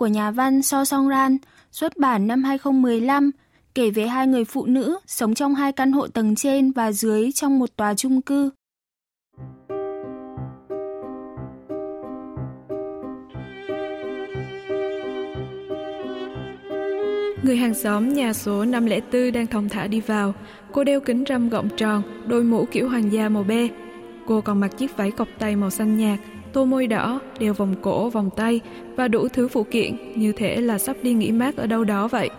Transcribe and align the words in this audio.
của 0.00 0.06
nhà 0.06 0.30
văn 0.30 0.62
So 0.62 0.84
Song 0.84 1.08
Ran, 1.08 1.38
xuất 1.72 1.96
bản 1.96 2.26
năm 2.26 2.44
2015, 2.44 3.30
kể 3.74 3.90
về 3.90 4.06
hai 4.06 4.26
người 4.26 4.44
phụ 4.44 4.66
nữ 4.66 4.98
sống 5.06 5.34
trong 5.34 5.54
hai 5.54 5.72
căn 5.72 5.92
hộ 5.92 6.08
tầng 6.08 6.34
trên 6.34 6.72
và 6.72 6.92
dưới 6.92 7.32
trong 7.32 7.58
một 7.58 7.76
tòa 7.76 7.94
chung 7.94 8.22
cư. 8.22 8.50
Người 17.42 17.56
hàng 17.56 17.74
xóm 17.74 18.08
nhà 18.08 18.32
số 18.32 18.64
504 18.64 19.32
đang 19.32 19.46
thong 19.46 19.68
thả 19.68 19.86
đi 19.86 20.00
vào. 20.00 20.34
Cô 20.72 20.84
đeo 20.84 21.00
kính 21.00 21.24
râm 21.28 21.48
gọng 21.48 21.68
tròn, 21.76 22.02
đôi 22.26 22.44
mũ 22.44 22.64
kiểu 22.70 22.88
hoàng 22.88 23.12
gia 23.12 23.28
màu 23.28 23.42
be. 23.42 23.68
Cô 24.26 24.40
còn 24.40 24.60
mặc 24.60 24.68
chiếc 24.78 24.96
váy 24.96 25.10
cọc 25.10 25.28
tay 25.38 25.56
màu 25.56 25.70
xanh 25.70 25.96
nhạt, 25.96 26.18
tô 26.52 26.64
môi 26.64 26.86
đỏ, 26.86 27.20
đeo 27.38 27.54
vòng 27.54 27.74
cổ, 27.82 28.10
vòng 28.10 28.30
tay 28.36 28.60
và 28.96 29.08
đủ 29.08 29.28
thứ 29.28 29.48
phụ 29.48 29.62
kiện 29.70 29.96
như 30.16 30.32
thể 30.32 30.60
là 30.60 30.78
sắp 30.78 30.96
đi 31.02 31.12
nghỉ 31.12 31.32
mát 31.32 31.56
ở 31.56 31.66
đâu 31.66 31.84
đó 31.84 32.08
vậy. 32.08 32.30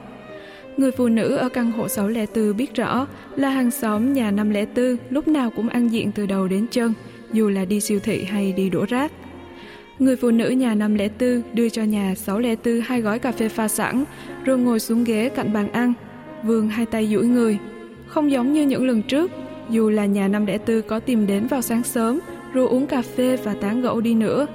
Người 0.77 0.91
phụ 0.91 1.07
nữ 1.07 1.35
ở 1.35 1.49
căn 1.49 1.71
hộ 1.71 1.87
604 1.87 2.57
biết 2.57 2.75
rõ 2.75 3.07
là 3.35 3.49
hàng 3.49 3.71
xóm 3.71 4.13
nhà 4.13 4.31
504 4.31 4.97
lúc 5.09 5.27
nào 5.27 5.49
cũng 5.55 5.69
ăn 5.69 5.87
diện 5.87 6.11
từ 6.11 6.25
đầu 6.25 6.47
đến 6.47 6.67
chân, 6.71 6.93
dù 7.33 7.49
là 7.49 7.65
đi 7.65 7.79
siêu 7.79 7.99
thị 8.03 8.23
hay 8.23 8.53
đi 8.53 8.69
đổ 8.69 8.85
rác. 8.89 9.11
Người 9.99 10.15
phụ 10.15 10.31
nữ 10.31 10.49
nhà 10.49 10.75
504 10.75 11.41
đưa 11.53 11.69
cho 11.69 11.83
nhà 11.83 12.15
604 12.15 12.81
hai 12.81 13.01
gói 13.01 13.19
cà 13.19 13.31
phê 13.31 13.49
pha 13.49 13.67
sẵn, 13.67 14.03
rồi 14.45 14.57
ngồi 14.57 14.79
xuống 14.79 15.03
ghế 15.03 15.29
cạnh 15.29 15.53
bàn 15.53 15.71
ăn, 15.71 15.93
vươn 16.43 16.69
hai 16.69 16.85
tay 16.85 17.07
duỗi 17.07 17.25
người. 17.25 17.57
Không 18.07 18.31
giống 18.31 18.53
như 18.53 18.65
những 18.65 18.87
lần 18.87 19.01
trước, 19.01 19.31
dù 19.69 19.89
là 19.89 20.05
nhà 20.05 20.27
504 20.27 20.81
có 20.81 20.99
tìm 20.99 21.27
đến 21.27 21.47
vào 21.47 21.61
sáng 21.61 21.83
sớm, 21.83 22.19
rồi 22.53 22.67
uống 22.67 22.87
cà 22.87 23.01
phê 23.01 23.37
và 23.43 23.53
tán 23.53 23.81
gẫu 23.81 24.01
đi 24.01 24.13
nữa, 24.13 24.47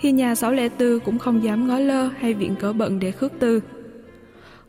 thì 0.00 0.12
nhà 0.12 0.34
604 0.34 1.00
cũng 1.00 1.18
không 1.18 1.44
dám 1.44 1.68
ngó 1.68 1.78
lơ 1.78 2.08
hay 2.18 2.34
viện 2.34 2.54
cớ 2.60 2.72
bận 2.72 2.98
để 2.98 3.10
khước 3.10 3.32
từ. 3.38 3.60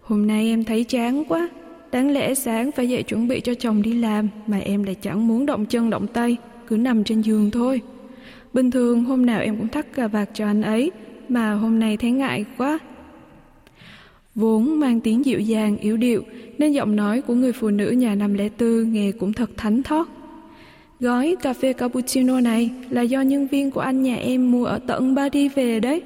Hôm 0.01 0.27
nay 0.27 0.47
em 0.47 0.63
thấy 0.63 0.83
chán 0.83 1.23
quá, 1.27 1.49
đáng 1.91 2.11
lẽ 2.11 2.33
sáng 2.33 2.71
phải 2.71 2.89
dậy 2.89 3.03
chuẩn 3.03 3.27
bị 3.27 3.39
cho 3.39 3.53
chồng 3.53 3.81
đi 3.81 3.93
làm 3.93 4.29
mà 4.47 4.57
em 4.57 4.83
lại 4.83 4.95
chẳng 4.95 5.27
muốn 5.27 5.45
động 5.45 5.65
chân 5.65 5.89
động 5.89 6.07
tay, 6.07 6.37
cứ 6.67 6.77
nằm 6.77 7.03
trên 7.03 7.21
giường 7.21 7.51
thôi. 7.51 7.81
Bình 8.53 8.71
thường 8.71 9.03
hôm 9.03 9.25
nào 9.25 9.41
em 9.41 9.57
cũng 9.57 9.67
thắt 9.67 9.93
cà 9.93 10.07
vạt 10.07 10.29
cho 10.33 10.45
anh 10.45 10.61
ấy, 10.61 10.91
mà 11.29 11.53
hôm 11.53 11.79
nay 11.79 11.97
thấy 11.97 12.11
ngại 12.11 12.45
quá. 12.57 12.79
Vốn 14.35 14.79
mang 14.79 14.99
tiếng 14.99 15.25
dịu 15.25 15.39
dàng, 15.39 15.77
yếu 15.77 15.97
điệu, 15.97 16.23
nên 16.57 16.71
giọng 16.71 16.95
nói 16.95 17.21
của 17.21 17.33
người 17.33 17.51
phụ 17.51 17.69
nữ 17.69 17.89
nhà 17.89 18.15
504 18.15 18.93
nghe 18.93 19.11
cũng 19.11 19.33
thật 19.33 19.49
thánh 19.57 19.83
thót. 19.83 20.07
Gói 20.99 21.35
cà 21.41 21.53
phê 21.53 21.73
cappuccino 21.73 22.41
này 22.41 22.71
là 22.89 23.01
do 23.01 23.21
nhân 23.21 23.47
viên 23.47 23.71
của 23.71 23.79
anh 23.81 24.03
nhà 24.03 24.15
em 24.15 24.51
mua 24.51 24.65
ở 24.65 24.79
tận 24.87 25.15
Paris 25.15 25.53
về 25.55 25.79
đấy. 25.79 26.01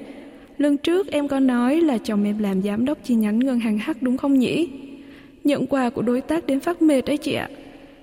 Lần 0.58 0.76
trước 0.76 1.06
em 1.06 1.28
có 1.28 1.40
nói 1.40 1.80
là 1.80 1.98
chồng 1.98 2.24
em 2.24 2.38
làm 2.38 2.62
giám 2.62 2.84
đốc 2.84 2.98
chi 3.04 3.14
nhánh 3.14 3.38
ngân 3.38 3.60
hàng 3.60 3.78
H 3.78 3.90
đúng 4.00 4.16
không 4.16 4.38
nhỉ? 4.38 4.68
Nhận 5.44 5.66
quà 5.66 5.90
của 5.90 6.02
đối 6.02 6.20
tác 6.20 6.46
đến 6.46 6.60
phát 6.60 6.82
mệt 6.82 7.04
đấy 7.04 7.16
chị 7.16 7.34
ạ. 7.34 7.48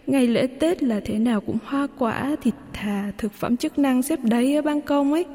Ngày 0.08 0.28
lễ 0.28 0.48
Tết 0.48 0.84
là 0.84 1.00
thế 1.06 1.20
nào 1.20 1.42
cũng 1.42 1.58
hoa 1.66 1.88
quả, 1.98 2.36
thịt 2.42 2.54
thà, 2.74 3.12
thực 3.18 3.34
phẩm 3.34 3.58
chức 3.58 3.80
năng 3.80 4.02
xếp 4.02 4.20
đầy 4.24 4.56
ở 4.56 4.62
ban 4.62 4.82
công 4.82 5.14
ấy. 5.14 5.26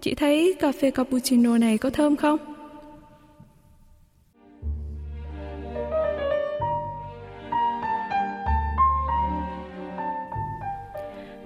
Chị 0.00 0.14
thấy 0.14 0.54
cà 0.60 0.72
phê 0.72 0.90
cappuccino 0.90 1.58
này 1.58 1.78
có 1.78 1.90
thơm 1.90 2.16
không? 2.16 2.38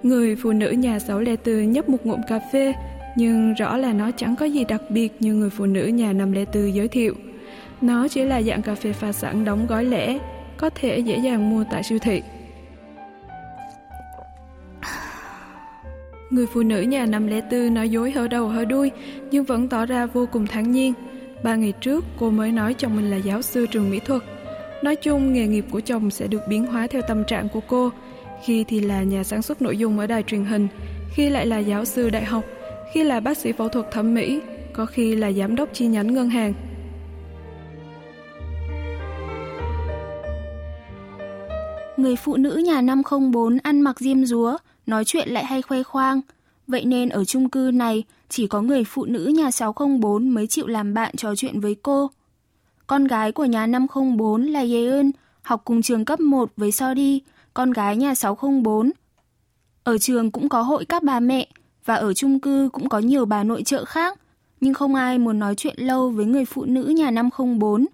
Người 0.03 0.37
phụ 0.37 0.53
nữ 0.53 0.71
nhà 0.71 0.99
604 0.99 1.73
nhấp 1.73 1.89
một 1.89 2.07
ngụm 2.07 2.21
cà 2.29 2.41
phê, 2.53 2.75
nhưng 3.17 3.55
rõ 3.55 3.77
là 3.77 3.93
nó 3.93 4.11
chẳng 4.11 4.37
có 4.37 4.47
gì 4.47 4.65
đặc 4.65 4.83
biệt 4.89 5.13
như 5.21 5.35
người 5.35 5.51
phụ 5.51 5.67
nữ 5.67 5.87
nhà 5.87 6.13
504 6.13 6.75
giới 6.75 6.89
thiệu. 6.89 7.15
Nó 7.81 8.09
chỉ 8.09 8.25
là 8.25 8.43
dạng 8.43 8.63
cà 8.63 8.75
phê 8.75 8.93
pha 8.93 9.13
sẵn 9.13 9.45
đóng 9.45 9.67
gói 9.67 9.85
lẻ, 9.85 10.19
có 10.57 10.71
thể 10.75 10.99
dễ 10.99 11.19
dàng 11.19 11.51
mua 11.51 11.65
tại 11.71 11.83
siêu 11.83 11.99
thị. 11.99 12.23
Người 16.31 16.47
phụ 16.47 16.63
nữ 16.63 16.81
nhà 16.81 17.07
504 17.07 17.75
nói 17.75 17.91
dối 17.91 18.11
hở 18.11 18.29
đầu 18.29 18.49
hở 18.49 18.65
đuôi, 18.65 18.91
nhưng 19.31 19.45
vẫn 19.45 19.69
tỏ 19.69 19.87
ra 19.87 20.07
vô 20.07 20.27
cùng 20.33 20.47
thản 20.47 20.73
nhiên. 20.73 20.95
Ba 21.43 21.55
ngày 21.55 21.73
trước, 21.81 22.05
cô 22.19 22.31
mới 22.31 22.53
nói 22.53 22.75
chồng 22.75 22.97
mình 22.97 23.11
là 23.11 23.17
giáo 23.17 23.43
sư 23.43 23.67
trường 23.67 23.91
mỹ 23.91 24.01
thuật. 24.05 24.23
Nói 24.83 24.97
chung, 24.97 25.33
nghề 25.33 25.47
nghiệp 25.47 25.65
của 25.71 25.81
chồng 25.81 26.11
sẽ 26.11 26.27
được 26.27 26.43
biến 26.49 26.67
hóa 26.67 26.87
theo 26.87 27.03
tâm 27.09 27.25
trạng 27.25 27.49
của 27.49 27.61
cô. 27.67 27.91
Khi 28.45 28.65
thì 28.65 28.81
là 28.81 29.03
nhà 29.03 29.25
sản 29.25 29.43
xuất 29.43 29.63
nội 29.63 29.79
dung 29.79 29.99
ở 29.99 30.07
đài 30.07 30.23
truyền 30.23 30.45
hình, 30.45 30.69
khi 31.15 31.31
lại 31.31 31.47
là 31.47 31.59
giáo 31.59 31.85
sư 31.85 32.11
đại 32.11 32.25
học, 32.25 32.45
khi 32.93 33.05
là 33.05 33.21
bác 33.21 33.39
sĩ 33.39 33.53
phẫu 33.53 33.69
thuật 33.69 33.91
thẩm 33.91 34.15
mỹ, 34.15 34.41
có 34.73 34.87
khi 34.87 35.15
là 35.17 35.33
giám 35.33 35.57
đốc 35.57 35.69
chi 35.73 35.87
nhánh 35.87 36.15
ngân 36.15 36.31
hàng. 36.31 36.55
Người 41.97 42.17
phụ 42.17 42.37
nữ 42.37 42.57
nhà 42.57 42.81
504 42.81 43.59
ăn 43.63 43.81
mặc 43.81 44.01
diêm 44.01 44.25
rúa, 44.25 44.57
nói 44.87 45.05
chuyện 45.05 45.29
lại 45.29 45.45
hay 45.45 45.63
khoe 45.63 45.83
khoang. 45.83 46.21
Vậy 46.67 46.85
nên 46.85 47.09
ở 47.09 47.25
chung 47.25 47.51
cư 47.51 47.71
này 47.75 48.05
chỉ 48.29 48.47
có 48.47 48.63
người 48.63 48.85
phụ 48.85 49.05
nữ 49.05 49.33
nhà 49.37 49.51
604 49.51 50.29
mới 50.29 50.47
chịu 50.47 50.67
làm 50.67 50.95
bạn 50.95 51.17
trò 51.17 51.35
chuyện 51.37 51.61
với 51.61 51.77
cô. 51.83 52.11
Con 52.87 53.05
gái 53.05 53.33
của 53.33 53.45
nhà 53.45 53.67
504 53.67 54.43
là 54.43 54.61
Yeon, 54.61 55.11
học 55.43 55.63
cùng 55.65 55.83
trường 55.83 56.05
cấp 56.05 56.21
1 56.21 56.53
với 56.57 56.73
Sodi, 56.73 57.21
con 57.55 57.71
gái 57.71 57.97
nhà 57.97 58.15
604. 58.15 58.91
Ở 59.85 59.99
trường 59.99 60.31
cũng 60.31 60.49
có 60.49 60.63
hội 60.63 60.85
các 60.85 61.03
bà 61.03 61.21
mẹ 61.21 61.49
và 61.85 61.95
ở 61.95 62.15
chung 62.15 62.41
cư 62.41 62.69
cũng 62.73 62.89
có 62.89 62.99
nhiều 62.99 63.25
bà 63.25 63.45
nội 63.45 63.63
trợ 63.63 63.85
khác, 63.85 64.21
nhưng 64.61 64.75
không 64.75 64.95
ai 64.95 65.19
muốn 65.19 65.39
nói 65.39 65.55
chuyện 65.55 65.75
lâu 65.79 66.11
với 66.11 66.27
người 66.27 66.45
phụ 66.45 66.65
nữ 66.65 66.85
nhà 66.85 67.11
504. 67.11 67.87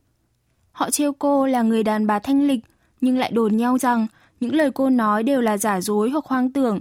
Họ 0.72 0.90
trêu 0.90 1.12
cô 1.12 1.46
là 1.46 1.62
người 1.62 1.82
đàn 1.82 2.06
bà 2.06 2.18
thanh 2.18 2.46
lịch, 2.46 2.60
nhưng 3.00 3.18
lại 3.18 3.30
đồn 3.30 3.56
nhau 3.56 3.78
rằng 3.78 4.06
những 4.40 4.54
lời 4.54 4.70
cô 4.70 4.90
nói 4.90 5.22
đều 5.22 5.40
là 5.40 5.58
giả 5.58 5.80
dối 5.80 6.10
hoặc 6.10 6.24
hoang 6.24 6.52
tưởng. 6.52 6.80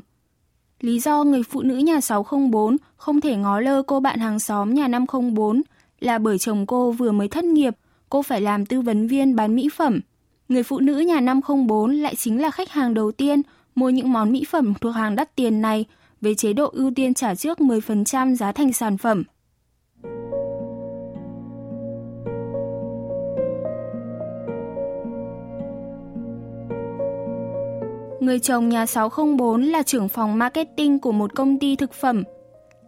Lý 0.81 0.99
do 0.99 1.23
người 1.23 1.43
phụ 1.43 1.61
nữ 1.61 1.77
nhà 1.77 2.01
604 2.01 2.77
không 2.97 3.21
thể 3.21 3.35
ngó 3.35 3.59
lơ 3.59 3.81
cô 3.81 3.99
bạn 3.99 4.19
hàng 4.19 4.39
xóm 4.39 4.73
nhà 4.73 4.87
504 4.87 5.61
là 5.99 6.17
bởi 6.17 6.37
chồng 6.37 6.65
cô 6.65 6.91
vừa 6.91 7.11
mới 7.11 7.27
thất 7.27 7.45
nghiệp, 7.45 7.75
cô 8.09 8.21
phải 8.21 8.41
làm 8.41 8.65
tư 8.65 8.81
vấn 8.81 9.07
viên 9.07 9.35
bán 9.35 9.55
mỹ 9.55 9.69
phẩm. 9.75 9.99
Người 10.49 10.63
phụ 10.63 10.79
nữ 10.79 10.97
nhà 10.97 11.19
504 11.19 11.91
lại 11.91 12.15
chính 12.15 12.41
là 12.41 12.51
khách 12.51 12.69
hàng 12.69 12.93
đầu 12.93 13.11
tiên 13.11 13.41
mua 13.75 13.89
những 13.89 14.13
món 14.13 14.31
mỹ 14.31 14.45
phẩm 14.49 14.73
thuộc 14.81 14.95
hàng 14.95 15.15
đắt 15.15 15.35
tiền 15.35 15.61
này 15.61 15.85
với 16.21 16.35
chế 16.35 16.53
độ 16.53 16.69
ưu 16.73 16.91
tiên 16.95 17.13
trả 17.13 17.35
trước 17.35 17.57
10% 17.59 18.35
giá 18.35 18.51
thành 18.51 18.73
sản 18.73 18.97
phẩm. 18.97 19.23
Người 28.19 28.39
chồng 28.39 28.69
nhà 28.69 28.85
604 28.85 29.61
là 29.63 29.83
trưởng 29.83 30.09
phòng 30.09 30.37
marketing 30.37 30.99
của 30.99 31.11
một 31.11 31.35
công 31.35 31.59
ty 31.59 31.75
thực 31.75 31.93
phẩm. 31.93 32.23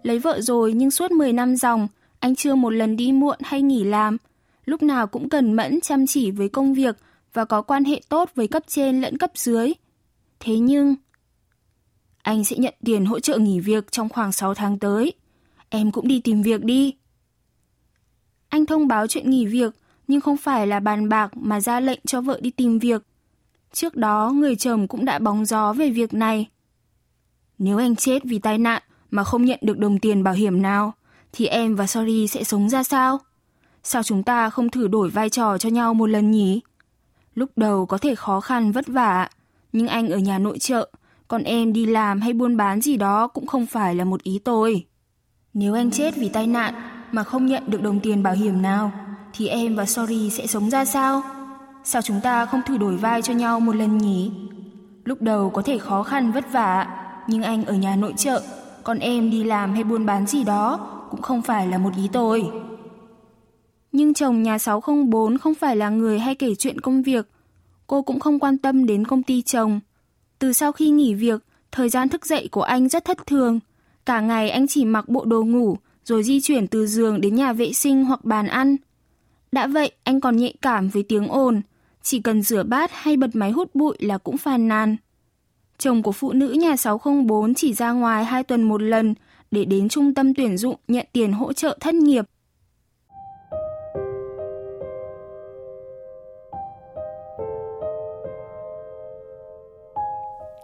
Lấy 0.04 0.20
vợ 0.20 0.42
rồi 0.42 0.74
nhưng 0.74 0.92
suốt 0.92 1.12
10 1.12 1.34
năm 1.34 1.56
dòng, 1.56 1.88
anh 2.20 2.36
chưa 2.36 2.56
một 2.56 2.70
lần 2.70 2.98
đi 2.98 3.12
muộn 3.12 3.38
hay 3.42 3.62
nghỉ 3.62 3.84
làm. 3.84 4.18
Lúc 4.66 4.84
nào 4.84 5.08
cũng 5.08 5.30
cần 5.30 5.54
mẫn 5.54 5.82
chăm 5.82 6.08
chỉ 6.08 6.32
với 6.32 6.50
công 6.50 6.74
việc 6.74 6.96
và 7.34 7.46
có 7.46 7.62
quan 7.62 7.86
hệ 7.86 8.02
tốt 8.10 8.32
với 8.36 8.48
cấp 8.48 8.64
trên 8.68 9.02
lẫn 9.02 9.18
cấp 9.18 9.32
dưới. 9.36 9.74
Thế 10.40 10.60
nhưng... 10.60 10.96
Anh 12.22 12.44
sẽ 12.44 12.56
nhận 12.58 12.74
tiền 12.86 13.06
hỗ 13.06 13.20
trợ 13.20 13.38
nghỉ 13.38 13.60
việc 13.60 13.92
trong 13.92 14.10
khoảng 14.10 14.32
6 14.32 14.54
tháng 14.54 14.80
tới. 14.80 15.14
Em 15.70 15.92
cũng 15.92 16.08
đi 16.08 16.22
tìm 16.22 16.42
việc 16.42 16.64
đi. 16.64 16.96
Anh 18.50 18.66
thông 18.66 18.88
báo 18.88 19.08
chuyện 19.08 19.30
nghỉ 19.30 19.46
việc, 19.46 19.76
nhưng 20.08 20.22
không 20.22 20.38
phải 20.38 20.68
là 20.68 20.80
bàn 20.80 21.10
bạc 21.10 21.38
mà 21.38 21.62
ra 21.62 21.80
lệnh 21.80 22.00
cho 22.08 22.22
vợ 22.22 22.40
đi 22.42 22.50
tìm 22.50 22.80
việc. 22.80 23.04
Trước 23.74 23.96
đó, 23.96 24.32
người 24.36 24.56
chồng 24.56 24.88
cũng 24.88 25.06
đã 25.06 25.20
bóng 25.20 25.46
gió 25.46 25.74
về 25.74 25.90
việc 25.90 26.14
này. 26.14 26.48
Nếu 27.58 27.78
anh 27.78 27.96
chết 27.96 28.24
vì 28.24 28.40
tai 28.40 28.58
nạn 28.58 28.84
mà 29.12 29.24
không 29.24 29.46
nhận 29.46 29.60
được 29.62 29.78
đồng 29.78 30.00
tiền 30.00 30.24
bảo 30.24 30.34
hiểm 30.34 30.62
nào, 30.62 30.94
thì 31.32 31.46
em 31.46 31.76
và 31.76 31.88
Sorry 31.88 32.28
sẽ 32.28 32.44
sống 32.44 32.70
ra 32.70 32.84
sao? 32.84 33.20
Sao 33.84 34.04
chúng 34.04 34.24
ta 34.24 34.50
không 34.50 34.70
thử 34.70 34.88
đổi 34.88 35.10
vai 35.10 35.30
trò 35.30 35.58
cho 35.58 35.70
nhau 35.70 35.94
một 35.94 36.06
lần 36.06 36.32
nhỉ? 36.32 36.62
Lúc 37.40 37.50
đầu 37.56 37.86
có 37.86 37.98
thể 37.98 38.16
khó 38.16 38.40
khăn 38.40 38.72
vất 38.72 38.88
vả, 38.88 39.30
nhưng 39.74 39.88
anh 39.88 40.10
ở 40.10 40.18
nhà 40.18 40.40
nội 40.40 40.60
trợ, 40.60 40.90
còn 41.28 41.44
em 41.44 41.74
đi 41.74 41.86
làm 41.86 42.22
hay 42.22 42.34
buôn 42.34 42.58
bán 42.58 42.82
gì 42.82 42.98
đó 42.98 43.28
cũng 43.28 43.48
không 43.48 43.66
phải 43.66 43.96
là 43.96 44.04
một 44.04 44.24
ý 44.24 44.40
tôi. 44.40 44.86
Nếu 45.54 45.74
anh 45.74 45.92
chết 45.92 46.16
vì 46.16 46.30
tai 46.30 46.48
nạn 46.48 46.74
mà 47.12 47.24
không 47.24 47.46
nhận 47.46 47.64
được 47.68 47.82
đồng 47.82 48.00
tiền 48.00 48.24
bảo 48.24 48.34
hiểm 48.34 48.62
nào, 48.62 48.92
thì 49.34 49.48
em 49.48 49.76
và 49.76 49.86
Sorry 49.86 50.30
sẽ 50.30 50.48
sống 50.48 50.70
ra 50.70 50.86
sao? 50.86 51.22
Sao 51.84 52.02
chúng 52.02 52.22
ta 52.22 52.46
không 52.46 52.62
thử 52.66 52.78
đổi 52.78 52.98
vai 52.98 53.22
cho 53.22 53.34
nhau 53.34 53.60
một 53.60 53.76
lần 53.76 53.98
nhỉ? 53.98 54.32
Lúc 55.04 55.22
đầu 55.22 55.50
có 55.50 55.62
thể 55.62 55.78
khó 55.78 56.04
khăn 56.04 56.32
vất 56.32 56.52
vả, 56.52 56.88
nhưng 57.28 57.44
anh 57.44 57.66
ở 57.66 57.74
nhà 57.74 57.96
nội 57.96 58.14
trợ, 58.18 58.42
còn 58.84 59.00
em 59.00 59.32
đi 59.32 59.44
làm 59.44 59.74
hay 59.74 59.84
buôn 59.84 60.06
bán 60.06 60.28
gì 60.28 60.44
đó 60.44 60.80
cũng 61.12 61.22
không 61.22 61.42
phải 61.42 61.68
là 61.68 61.78
một 61.78 61.96
ý 61.96 62.08
tồi. 62.08 62.50
Nhưng 63.92 64.14
chồng 64.14 64.44
nhà 64.44 64.58
604 64.58 65.38
không 65.38 65.56
phải 65.56 65.76
là 65.76 65.90
người 65.90 66.20
hay 66.20 66.36
kể 66.36 66.56
chuyện 66.56 66.82
công 66.82 67.02
việc. 67.02 67.30
Cô 67.88 68.02
cũng 68.02 68.20
không 68.20 68.40
quan 68.40 68.58
tâm 68.58 68.86
đến 68.86 69.06
công 69.06 69.24
ty 69.24 69.42
chồng. 69.42 69.80
Từ 70.40 70.54
sau 70.54 70.72
khi 70.72 70.90
nghỉ 70.90 71.14
việc, 71.14 71.44
thời 71.72 71.90
gian 71.90 72.10
thức 72.10 72.26
dậy 72.26 72.50
của 72.52 72.62
anh 72.62 72.90
rất 72.90 73.06
thất 73.06 73.28
thường. 73.28 73.60
Cả 74.06 74.22
ngày 74.22 74.50
anh 74.50 74.68
chỉ 74.68 74.86
mặc 74.86 75.10
bộ 75.10 75.26
đồ 75.26 75.44
ngủ, 75.44 75.78
rồi 76.06 76.24
di 76.24 76.42
chuyển 76.42 76.68
từ 76.68 76.88
giường 76.88 77.22
đến 77.22 77.36
nhà 77.36 77.54
vệ 77.54 77.74
sinh 77.74 78.06
hoặc 78.06 78.26
bàn 78.26 78.48
ăn. 78.48 78.76
Đã 79.52 79.68
vậy, 79.68 79.92
anh 80.04 80.22
còn 80.22 80.38
nhạy 80.38 80.54
cảm 80.62 80.90
với 80.90 81.04
tiếng 81.04 81.28
ồn, 81.28 81.62
chỉ 82.02 82.20
cần 82.20 82.42
rửa 82.42 82.64
bát 82.64 82.92
hay 82.94 83.18
bật 83.18 83.30
máy 83.34 83.52
hút 83.52 83.76
bụi 83.76 83.98
là 84.00 84.18
cũng 84.18 84.38
phàn 84.38 84.68
nàn. 84.68 84.98
Chồng 85.78 86.04
của 86.04 86.12
phụ 86.12 86.34
nữ 86.34 86.50
nhà 86.50 86.76
604 86.76 87.54
chỉ 87.54 87.74
ra 87.74 87.92
ngoài 87.92 88.26
2 88.26 88.44
tuần 88.44 88.64
một 88.64 88.82
lần 88.82 89.16
để 89.52 89.66
đến 89.66 89.90
trung 89.90 90.14
tâm 90.14 90.34
tuyển 90.34 90.58
dụng 90.58 90.76
nhận 90.88 91.06
tiền 91.14 91.32
hỗ 91.32 91.54
trợ 91.54 91.78
thất 91.80 91.96
nghiệp. 91.96 92.26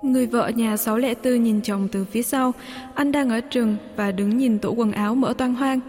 Người 0.05 0.25
vợ 0.25 0.51
nhà 0.55 0.77
604 0.77 1.43
nhìn 1.43 1.61
chồng 1.61 1.87
từ 1.91 2.05
phía 2.05 2.23
sau. 2.23 2.53
Anh 2.95 3.11
đang 3.11 3.29
ở 3.29 3.41
trường 3.41 3.75
và 3.95 4.11
đứng 4.11 4.37
nhìn 4.37 4.59
tủ 4.59 4.73
quần 4.73 4.91
áo 4.91 5.15
mở 5.15 5.33
toan 5.37 5.53
hoang. 5.53 5.79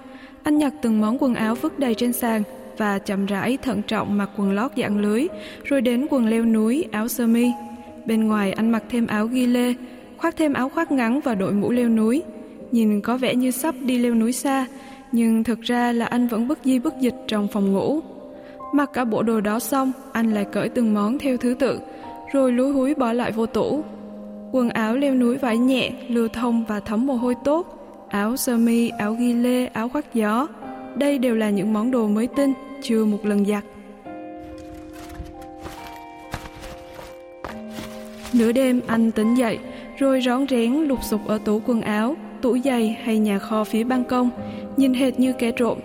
Anh 0.43 0.59
nhặt 0.59 0.73
từng 0.83 1.01
món 1.01 1.17
quần 1.21 1.35
áo 1.35 1.55
vứt 1.55 1.79
đầy 1.79 1.95
trên 1.95 2.13
sàn 2.13 2.43
và 2.79 2.99
chậm 2.99 3.27
rãi 3.27 3.59
thận 3.63 3.83
trọng 3.83 4.19
mặc 4.19 4.31
quần 4.37 4.53
lót 4.53 4.71
dạng 4.77 4.99
lưới, 4.99 5.27
rồi 5.65 5.81
đến 5.81 6.07
quần 6.11 6.27
leo 6.27 6.45
núi, 6.45 6.85
áo 6.93 7.09
sơ 7.09 7.27
mi. 7.27 7.51
Bên 8.07 8.29
ngoài 8.29 8.53
anh 8.53 8.71
mặc 8.71 8.83
thêm 8.91 9.07
áo 9.07 9.27
ghi 9.27 9.47
lê, 9.47 9.75
khoác 10.17 10.37
thêm 10.37 10.53
áo 10.53 10.69
khoác 10.69 10.93
ngắn 10.93 11.21
và 11.21 11.35
đội 11.35 11.53
mũ 11.53 11.71
leo 11.71 11.89
núi. 11.89 12.23
Nhìn 12.73 13.01
có 13.01 13.17
vẻ 13.17 13.35
như 13.35 13.51
sắp 13.51 13.75
đi 13.81 13.99
leo 13.99 14.15
núi 14.15 14.33
xa, 14.33 14.67
nhưng 15.13 15.45
thực 15.45 15.61
ra 15.61 15.93
là 15.93 16.07
anh 16.07 16.29
vẫn 16.29 16.49
bất 16.49 16.59
di 16.65 16.79
bất 16.79 17.01
dịch 17.01 17.15
trong 17.29 17.49
phòng 17.49 17.73
ngủ. 17.73 18.01
Mặc 18.75 18.91
cả 18.93 19.05
bộ 19.05 19.23
đồ 19.23 19.41
đó 19.41 19.59
xong, 19.59 19.93
anh 20.13 20.35
lại 20.35 20.47
cởi 20.53 20.69
từng 20.69 20.95
món 20.95 21.19
theo 21.19 21.37
thứ 21.37 21.55
tự, 21.59 21.81
rồi 22.33 22.53
lúi 22.53 22.73
húi 22.73 22.95
bỏ 22.95 23.13
lại 23.13 23.33
vô 23.33 23.47
tủ. 23.47 23.85
Quần 24.57 24.71
áo 24.71 24.97
leo 24.97 25.15
núi 25.15 25.39
vải 25.39 25.59
nhẹ, 25.59 25.91
lưu 26.09 26.29
thông 26.29 26.65
và 26.65 26.81
thấm 26.81 27.07
mồ 27.07 27.15
hôi 27.15 27.35
tốt. 27.45 27.67
Áo 28.09 28.37
sơ 28.37 28.57
mi, 28.57 28.89
áo 28.89 29.15
ghi 29.15 29.33
lê, 29.33 29.67
áo 29.67 29.89
khoác 29.89 30.15
gió. 30.15 30.49
Đây 30.95 31.19
đều 31.19 31.35
là 31.35 31.51
những 31.51 31.73
món 31.73 31.91
đồ 31.91 32.09
mới 32.09 32.27
tinh, 32.27 32.53
chưa 32.83 33.05
một 33.05 33.27
lần 33.27 33.45
giặt. 33.45 33.65
Nửa 38.33 38.53
đêm 38.53 38.81
anh 38.87 39.11
tỉnh 39.11 39.35
dậy, 39.35 39.59
rồi 39.99 40.21
rón 40.21 40.49
rén 40.49 40.73
lục 40.73 40.99
sục 41.03 41.27
ở 41.27 41.39
tủ 41.45 41.61
quần 41.67 41.81
áo, 41.81 42.17
tủ 42.43 42.59
giày 42.65 42.99
hay 43.03 43.19
nhà 43.19 43.39
kho 43.39 43.65
phía 43.65 43.85
ban 43.85 44.05
công, 44.05 44.31
nhìn 44.77 44.95
hệt 44.95 45.21
như 45.21 45.33
kẻ 45.33 45.51
trộm. 45.51 45.79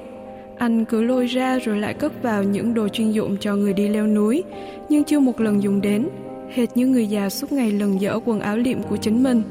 Anh 0.58 0.86
cứ 0.86 1.04
lôi 1.04 1.26
ra 1.26 1.60
rồi 1.60 1.78
lại 1.78 1.94
cất 1.94 2.24
vào 2.24 2.44
những 2.44 2.74
đồ 2.74 2.88
chuyên 2.88 3.12
dụng 3.12 3.38
cho 3.40 3.56
người 3.56 3.74
đi 3.74 3.88
leo 3.88 4.08
núi, 4.08 4.44
nhưng 4.90 5.04
chưa 5.04 5.20
một 5.20 5.42
lần 5.42 5.64
dùng 5.64 5.82
đến, 5.82 6.08
hệt 6.54 6.78
như 6.78 6.88
người 6.88 7.08
già 7.08 7.30
suốt 7.30 7.52
ngày 7.52 7.72
lần 7.72 8.02
dở 8.02 8.20
quần 8.26 8.40
áo 8.40 8.58
liệm 8.58 8.84
của 8.84 8.98
chính 8.98 9.24
mình. 9.24 9.44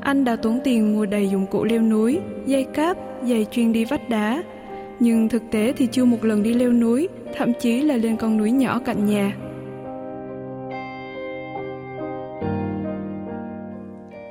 Anh 0.00 0.24
đã 0.24 0.36
tốn 0.36 0.60
tiền 0.64 0.92
mua 0.92 1.06
đầy 1.06 1.28
dụng 1.28 1.46
cụ 1.46 1.64
leo 1.64 1.82
núi, 1.82 2.20
dây 2.46 2.64
cáp, 2.64 2.96
giày 3.22 3.46
chuyên 3.50 3.72
đi 3.72 3.84
vách 3.84 4.08
đá. 4.08 4.42
Nhưng 5.00 5.28
thực 5.28 5.42
tế 5.50 5.72
thì 5.76 5.86
chưa 5.92 6.04
một 6.04 6.24
lần 6.24 6.42
đi 6.42 6.54
leo 6.54 6.72
núi, 6.72 7.08
thậm 7.36 7.52
chí 7.60 7.80
là 7.80 7.96
lên 7.96 8.16
con 8.16 8.36
núi 8.36 8.50
nhỏ 8.50 8.78
cạnh 8.78 9.06
nhà. 9.06 9.36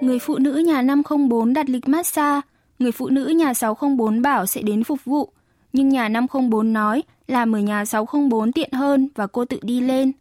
Người 0.01 0.19
phụ 0.19 0.37
nữ 0.37 0.63
nhà 0.67 0.81
504 0.81 1.53
đặt 1.53 1.69
lịch 1.69 1.87
massage, 1.87 2.41
người 2.79 2.91
phụ 2.91 3.09
nữ 3.09 3.25
nhà 3.25 3.53
604 3.53 4.21
bảo 4.21 4.45
sẽ 4.45 4.61
đến 4.61 4.83
phục 4.83 5.05
vụ, 5.05 5.29
nhưng 5.73 5.89
nhà 5.89 6.09
504 6.09 6.73
nói 6.73 7.03
làm 7.27 7.55
ở 7.55 7.59
nhà 7.59 7.85
604 7.85 8.51
tiện 8.51 8.71
hơn 8.71 9.07
và 9.15 9.27
cô 9.27 9.45
tự 9.45 9.59
đi 9.61 9.81
lên. 9.81 10.11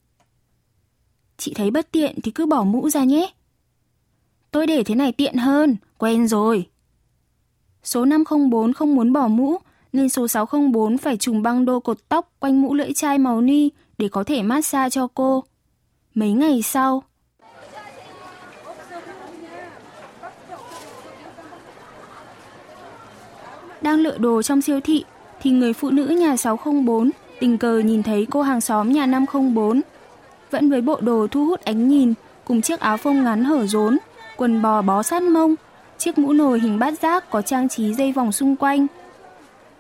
Chị 1.39 1.55
thấy 1.55 1.71
bất 1.71 1.93
tiện 1.93 2.21
thì 2.23 2.31
cứ 2.31 2.47
bỏ 2.47 2.65
mũ 2.65 2.91
ra 2.91 3.05
nhé. 3.05 3.33
Tôi 4.51 4.67
để 4.67 4.85
thế 4.85 4.95
này 4.95 5.13
tiện 5.13 5.37
hơn, 5.37 5.77
quen 5.99 6.29
rồi. 6.29 6.67
Số 7.83 8.05
504 8.05 8.73
không 8.73 8.95
muốn 8.95 9.13
bỏ 9.13 9.29
mũ, 9.29 9.57
nên 9.93 10.09
số 10.09 10.29
604 10.29 10.99
phải 10.99 11.17
trùng 11.17 11.43
băng 11.43 11.65
đô 11.65 11.81
cột 11.81 12.09
tóc 12.09 12.33
quanh 12.41 12.63
mũ 12.63 12.75
lưỡi 12.75 12.93
chai 12.93 13.19
màu 13.19 13.41
ni 13.41 13.71
để 13.99 14.09
có 14.09 14.25
thể 14.25 14.43
massage 14.43 14.91
cho 14.91 15.07
cô. 15.15 15.45
Mấy 16.15 16.33
ngày 16.33 16.63
sau, 16.63 17.03
đang 23.85 24.01
lựa 24.01 24.19
đồ 24.19 24.43
trong 24.43 24.63
siêu 24.63 24.81
thị 24.81 25.05
thì 25.43 25.51
người 25.51 25.73
phụ 25.73 25.91
nữ 25.91 26.07
nhà 26.07 26.37
604 26.37 27.11
tình 27.41 27.59
cờ 27.59 27.79
nhìn 27.79 28.03
thấy 28.03 28.27
cô 28.31 28.43
hàng 28.43 28.61
xóm 28.61 28.93
nhà 28.93 29.07
504 29.07 29.81
vẫn 30.55 30.71
với 30.71 30.81
bộ 30.81 31.01
đồ 31.01 31.27
thu 31.31 31.47
hút 31.47 31.61
ánh 31.61 31.89
nhìn, 31.89 32.15
cùng 32.45 32.63
chiếc 32.63 32.81
áo 32.81 32.97
phông 32.97 33.25
ngắn 33.25 33.45
hở 33.45 33.67
rốn, 33.67 33.99
quần 34.37 34.63
bò 34.63 34.83
bó 34.83 35.03
sát 35.03 35.23
mông, 35.23 35.55
chiếc 35.99 36.19
mũ 36.19 36.33
nồi 36.33 36.61
hình 36.61 36.79
bát 36.79 36.95
giác 37.03 37.31
có 37.31 37.43
trang 37.43 37.69
trí 37.69 37.95
dây 37.95 38.13
vòng 38.13 38.33
xung 38.33 38.57
quanh. 38.57 38.87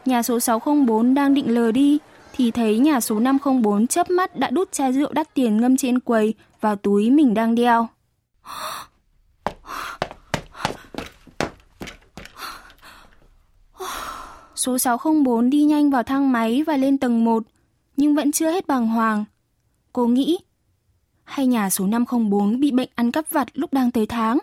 Nhà 0.04 0.22
số 0.22 0.40
604 0.40 1.14
đang 1.14 1.34
định 1.34 1.54
lờ 1.54 1.72
đi, 1.72 1.98
thì 2.32 2.50
thấy 2.50 2.78
nhà 2.78 3.00
số 3.00 3.20
504 3.20 3.86
chớp 3.86 4.10
mắt 4.10 4.36
đã 4.36 4.50
đút 4.50 4.72
chai 4.72 4.92
rượu 4.92 5.12
đắt 5.12 5.34
tiền 5.34 5.60
ngâm 5.60 5.76
trên 5.76 6.00
quầy 6.00 6.34
vào 6.60 6.76
túi 6.76 7.10
mình 7.10 7.34
đang 7.34 7.54
đeo. 7.54 7.88
Số 14.54 14.78
604 14.78 15.50
đi 15.50 15.62
nhanh 15.64 15.90
vào 15.90 16.02
thang 16.02 16.32
máy 16.32 16.62
và 16.66 16.76
lên 16.76 16.98
tầng 16.98 17.24
1, 17.24 17.42
nhưng 17.96 18.14
vẫn 18.14 18.32
chưa 18.32 18.50
hết 18.50 18.66
bàng 18.66 18.86
hoàng. 18.86 19.24
Cô 19.92 20.06
nghĩ 20.06 20.38
hay 21.24 21.46
nhà 21.46 21.70
số 21.70 21.86
504 21.86 22.60
bị 22.60 22.72
bệnh 22.72 22.88
ăn 22.94 23.12
cắp 23.12 23.30
vặt 23.30 23.48
lúc 23.54 23.72
đang 23.72 23.90
tới 23.90 24.06
tháng. 24.06 24.38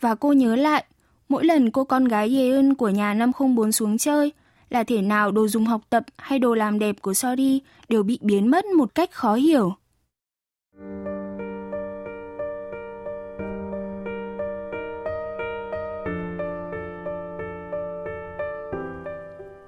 Và 0.00 0.14
cô 0.14 0.32
nhớ 0.32 0.56
lại, 0.56 0.84
mỗi 1.28 1.44
lần 1.44 1.70
cô 1.70 1.84
con 1.84 2.04
gái 2.04 2.38
Yeon 2.38 2.74
của 2.74 2.88
nhà 2.88 3.14
504 3.14 3.72
xuống 3.72 3.98
chơi, 3.98 4.32
là 4.70 4.84
thể 4.84 5.02
nào 5.02 5.30
đồ 5.30 5.48
dùng 5.48 5.64
học 5.64 5.80
tập 5.90 6.04
hay 6.18 6.38
đồ 6.38 6.54
làm 6.54 6.78
đẹp 6.78 6.96
của 7.02 7.14
Sori 7.14 7.60
đều 7.88 8.02
bị 8.02 8.18
biến 8.22 8.50
mất 8.50 8.64
một 8.64 8.94
cách 8.94 9.12
khó 9.12 9.34
hiểu. 9.34 9.74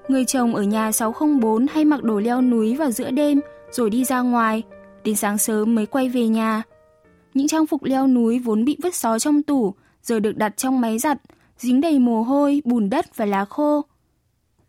Người 0.09 0.25
chồng 0.25 0.55
ở 0.55 0.63
nhà 0.63 0.93
604 0.93 1.67
hay 1.67 1.85
mặc 1.85 2.03
đồ 2.03 2.21
leo 2.21 2.43
núi 2.43 2.77
vào 2.77 2.91
giữa 2.91 3.11
đêm 3.11 3.41
rồi 3.71 3.91
đi 3.91 4.05
ra 4.05 4.21
ngoài– 4.21 4.63
đến 5.07 5.17
sáng 5.17 5.39
sớm 5.39 5.75
mới 5.75 5.87
quay 5.87 6.09
về 6.09 6.29
nhà. 6.29 6.63
Những 7.35 7.49
trang 7.49 7.67
phục 7.67 7.85
leo 7.85 8.07
núi 8.07 8.39
vốn 8.39 8.65
bị 8.65 8.77
vứt 8.83 8.95
xó 8.95 9.19
trong 9.19 9.43
tủ, 9.43 9.75
giờ 10.03 10.21
được 10.21 10.37
đặt 10.37 10.57
trong 10.57 10.81
máy 10.81 10.99
giặt, 10.99 11.19
dính 11.59 11.81
đầy 11.81 11.99
mồ 11.99 12.23
hôi, 12.23 12.63
bùn 12.65 12.91
đất 12.91 13.17
và 13.17 13.25
lá 13.25 13.45
khô. 13.45 13.85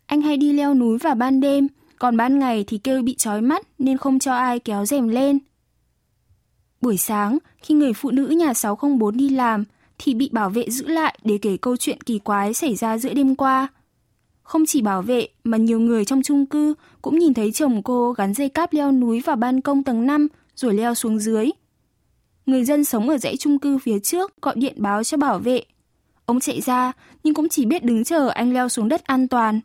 Anh 0.05 0.21
hay 0.21 0.37
đi 0.37 0.53
leo 0.53 0.73
núi 0.73 0.97
vào 0.97 1.15
ban 1.15 1.39
đêm, 1.39 1.67
còn 1.99 2.17
ban 2.17 2.39
ngày 2.39 2.63
thì 2.67 2.77
kêu 2.77 3.01
bị 3.01 3.15
trói 3.15 3.41
mắt 3.41 3.67
nên 3.79 3.97
không 3.97 4.19
cho 4.19 4.35
ai 4.35 4.59
kéo 4.59 4.85
rèm 4.85 5.07
lên. 5.07 5.39
Buổi 6.81 6.97
sáng, 6.97 7.37
khi 7.61 7.73
người 7.73 7.93
phụ 7.93 8.11
nữ 8.11 8.27
nhà 8.27 8.53
604 8.53 9.17
đi 9.17 9.29
làm, 9.29 9.63
thì 9.97 10.13
bị 10.13 10.29
bảo 10.33 10.49
vệ 10.49 10.69
giữ 10.69 10.87
lại 10.87 11.19
để 11.23 11.37
kể 11.41 11.57
câu 11.57 11.77
chuyện 11.77 12.01
kỳ 12.01 12.19
quái 12.19 12.53
xảy 12.53 12.75
ra 12.75 12.97
giữa 12.97 13.13
đêm 13.13 13.35
qua. 13.35 13.67
Không 14.47 14.65
chỉ 14.65 14.81
bảo 14.81 15.01
vệ 15.01 15.27
mà 15.43 15.57
nhiều 15.57 15.79
người 15.79 16.05
trong 16.05 16.21
chung 16.23 16.45
cư 16.45 16.73
cũng 17.01 17.19
nhìn 17.19 17.33
thấy 17.33 17.51
chồng 17.51 17.83
cô 17.83 18.11
gắn 18.11 18.33
dây 18.33 18.49
cáp 18.49 18.73
leo 18.73 18.91
núi 18.91 19.21
vào 19.25 19.35
ban 19.35 19.61
công 19.61 19.83
tầng 19.83 20.05
5 20.05 20.27
rồi 20.55 20.73
leo 20.73 20.93
xuống 20.93 21.19
dưới. 21.19 21.49
Người 22.45 22.63
dân 22.63 22.83
sống 22.83 23.09
ở 23.09 23.17
dãy 23.17 23.37
chung 23.37 23.59
cư 23.59 23.77
phía 23.77 23.99
trước 23.99 24.41
gọi 24.41 24.55
điện 24.57 24.73
báo 24.77 25.03
cho 25.03 25.17
bảo 25.17 25.39
vệ. 25.39 25.63
Ông 26.25 26.39
chạy 26.39 26.61
ra 26.61 26.91
nhưng 27.23 27.33
cũng 27.33 27.49
chỉ 27.49 27.65
biết 27.65 27.83
đứng 27.83 28.03
chờ 28.03 28.27
anh 28.27 28.53
leo 28.53 28.69
xuống 28.69 28.89
đất 28.89 29.03
an 29.03 29.27
toàn. 29.27 29.59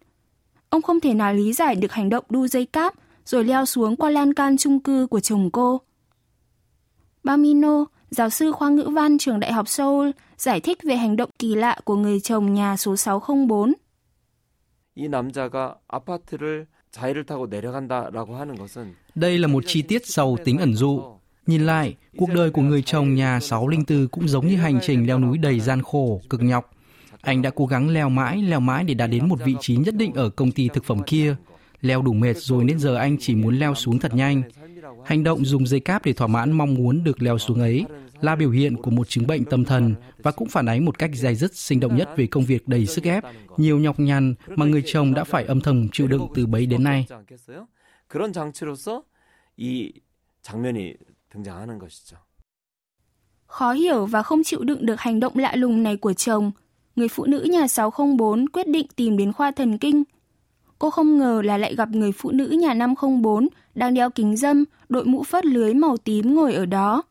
Ông 0.68 0.82
không 0.82 1.00
thể 1.00 1.14
nào 1.14 1.34
lý 1.34 1.52
giải 1.52 1.74
được 1.74 1.92
hành 1.92 2.08
động 2.08 2.24
đu 2.30 2.46
dây 2.46 2.66
cáp 2.66 2.94
rồi 3.24 3.44
leo 3.44 3.66
xuống 3.66 3.96
qua 3.96 4.10
lan 4.10 4.34
can 4.34 4.56
chung 4.56 4.80
cư 4.80 5.06
của 5.06 5.20
chồng 5.20 5.50
cô. 5.50 5.80
Bamino, 7.24 7.84
giáo 8.10 8.30
sư 8.30 8.52
khoa 8.52 8.68
ngữ 8.68 8.88
văn 8.88 9.18
trường 9.18 9.40
Đại 9.40 9.52
học 9.52 9.68
Seoul, 9.68 10.10
giải 10.38 10.60
thích 10.60 10.78
về 10.82 10.96
hành 10.96 11.16
động 11.16 11.30
kỳ 11.38 11.54
lạ 11.54 11.76
của 11.84 11.96
người 11.96 12.20
chồng 12.20 12.54
nhà 12.54 12.76
số 12.76 12.96
604. 12.96 13.72
이 14.95 15.07
남자가 15.07 15.77
아파트를 15.87 16.67
자이를 16.91 17.25
타고 17.25 17.47
내려간다라고 17.47 18.35
하는 18.35 18.55
것은 18.55 18.95
Đây 19.15 19.37
là 19.37 19.47
một 19.47 19.63
chi 19.67 19.81
tiết 19.81 20.05
giàu 20.05 20.37
tính 20.45 20.57
ẩn 20.57 20.73
dụ. 20.73 21.01
Nhìn 21.45 21.65
lại, 21.65 21.95
cuộc 22.17 22.29
đời 22.35 22.49
của 22.51 22.61
người 22.61 22.81
chồng 22.81 23.15
nhà 23.15 23.39
604 23.39 24.07
cũng 24.07 24.27
giống 24.27 24.47
như 24.47 24.55
hành 24.57 24.79
trình 24.81 25.07
leo 25.07 25.19
núi 25.19 25.37
đầy 25.37 25.59
gian 25.59 25.81
khổ, 25.81 26.21
cực 26.29 26.41
nhọc. 26.41 26.71
Anh 27.21 27.41
đã 27.41 27.49
cố 27.49 27.65
gắng 27.65 27.89
leo 27.89 28.09
mãi, 28.09 28.41
leo 28.41 28.59
mãi 28.59 28.83
để 28.83 28.93
đạt 28.93 29.09
đến 29.09 29.27
một 29.27 29.39
vị 29.45 29.55
trí 29.59 29.75
nhất 29.77 29.95
định 29.95 30.13
ở 30.13 30.29
công 30.29 30.51
ty 30.51 30.69
thực 30.73 30.83
phẩm 30.85 31.03
kia. 31.07 31.35
Leo 31.81 32.01
đủ 32.01 32.13
mệt 32.13 32.37
rồi 32.37 32.63
nên 32.63 32.79
giờ 32.79 32.95
anh 32.95 33.17
chỉ 33.19 33.35
muốn 33.35 33.59
leo 33.59 33.75
xuống 33.75 33.99
thật 33.99 34.13
nhanh. 34.13 34.41
Hành 35.04 35.24
động 35.24 35.44
dùng 35.44 35.66
dây 35.66 35.80
cáp 35.80 36.04
để 36.04 36.12
thỏa 36.12 36.26
mãn 36.26 36.52
mong 36.52 36.74
muốn 36.74 37.04
được 37.04 37.22
leo 37.22 37.38
xuống 37.38 37.60
ấy 37.60 37.84
là 38.20 38.36
biểu 38.36 38.50
hiện 38.50 38.76
của 38.76 38.90
một 38.90 39.08
chứng 39.08 39.26
bệnh 39.26 39.44
tâm 39.44 39.64
thần 39.64 39.94
và 40.22 40.30
cũng 40.30 40.48
phản 40.48 40.66
ánh 40.66 40.84
một 40.84 40.98
cách 40.98 41.10
dài 41.14 41.34
dứt 41.34 41.56
sinh 41.56 41.80
động 41.80 41.96
nhất 41.96 42.08
về 42.16 42.26
công 42.26 42.44
việc 42.44 42.68
đầy 42.68 42.86
sức 42.86 43.04
ép, 43.04 43.24
nhiều 43.56 43.78
nhọc 43.78 44.00
nhằn 44.00 44.34
mà 44.48 44.66
người 44.66 44.82
chồng 44.86 45.14
đã 45.14 45.24
phải 45.24 45.44
âm 45.44 45.60
thầm 45.60 45.88
chịu 45.92 46.06
đựng 46.06 46.28
từ 46.34 46.46
bấy 46.46 46.66
đến 46.66 46.84
nay. 46.84 47.06
Khó 53.46 53.72
hiểu 53.72 54.06
và 54.06 54.22
không 54.22 54.42
chịu 54.44 54.64
đựng 54.64 54.86
được 54.86 55.00
hành 55.00 55.20
động 55.20 55.38
lạ 55.38 55.56
lùng 55.56 55.82
này 55.82 55.96
của 55.96 56.12
chồng, 56.12 56.50
người 56.96 57.08
phụ 57.08 57.24
nữ 57.24 57.46
nhà 57.50 57.68
604 57.68 58.48
quyết 58.48 58.68
định 58.68 58.86
tìm 58.96 59.16
đến 59.16 59.32
khoa 59.32 59.50
thần 59.50 59.78
kinh 59.78 60.02
Cô 60.82 60.90
không 60.90 61.18
ngờ 61.18 61.42
là 61.44 61.58
lại 61.58 61.74
gặp 61.74 61.90
người 61.90 62.12
phụ 62.12 62.30
nữ 62.30 62.46
nhà 62.46 62.74
504 62.74 63.48
đang 63.74 63.94
đeo 63.94 64.10
kính 64.10 64.36
dâm, 64.36 64.64
đội 64.88 65.04
mũ 65.04 65.22
phớt 65.22 65.46
lưới 65.46 65.74
màu 65.74 65.96
tím 65.96 66.34
ngồi 66.34 66.54
ở 66.54 66.66
đó. 66.66 67.02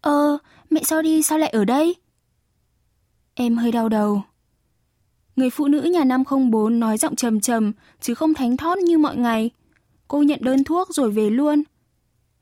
Ơ, 0.00 0.38
mẹ 0.70 0.82
sao 0.84 1.02
đi 1.02 1.22
sao 1.22 1.38
lại 1.38 1.50
ở 1.50 1.64
đây? 1.64 1.96
Em 3.34 3.56
hơi 3.56 3.72
đau 3.72 3.88
đầu. 3.88 4.22
Người 5.36 5.50
phụ 5.50 5.68
nữ 5.68 5.80
nhà 5.80 6.04
504 6.04 6.80
nói 6.80 6.98
giọng 6.98 7.16
trầm 7.16 7.40
trầm, 7.40 7.72
chứ 8.00 8.14
không 8.14 8.34
thánh 8.34 8.56
thót 8.56 8.78
như 8.78 8.98
mọi 8.98 9.16
ngày. 9.16 9.50
Cô 10.08 10.22
nhận 10.22 10.38
đơn 10.42 10.64
thuốc 10.64 10.88
rồi 10.94 11.10
về 11.10 11.30
luôn. 11.30 11.62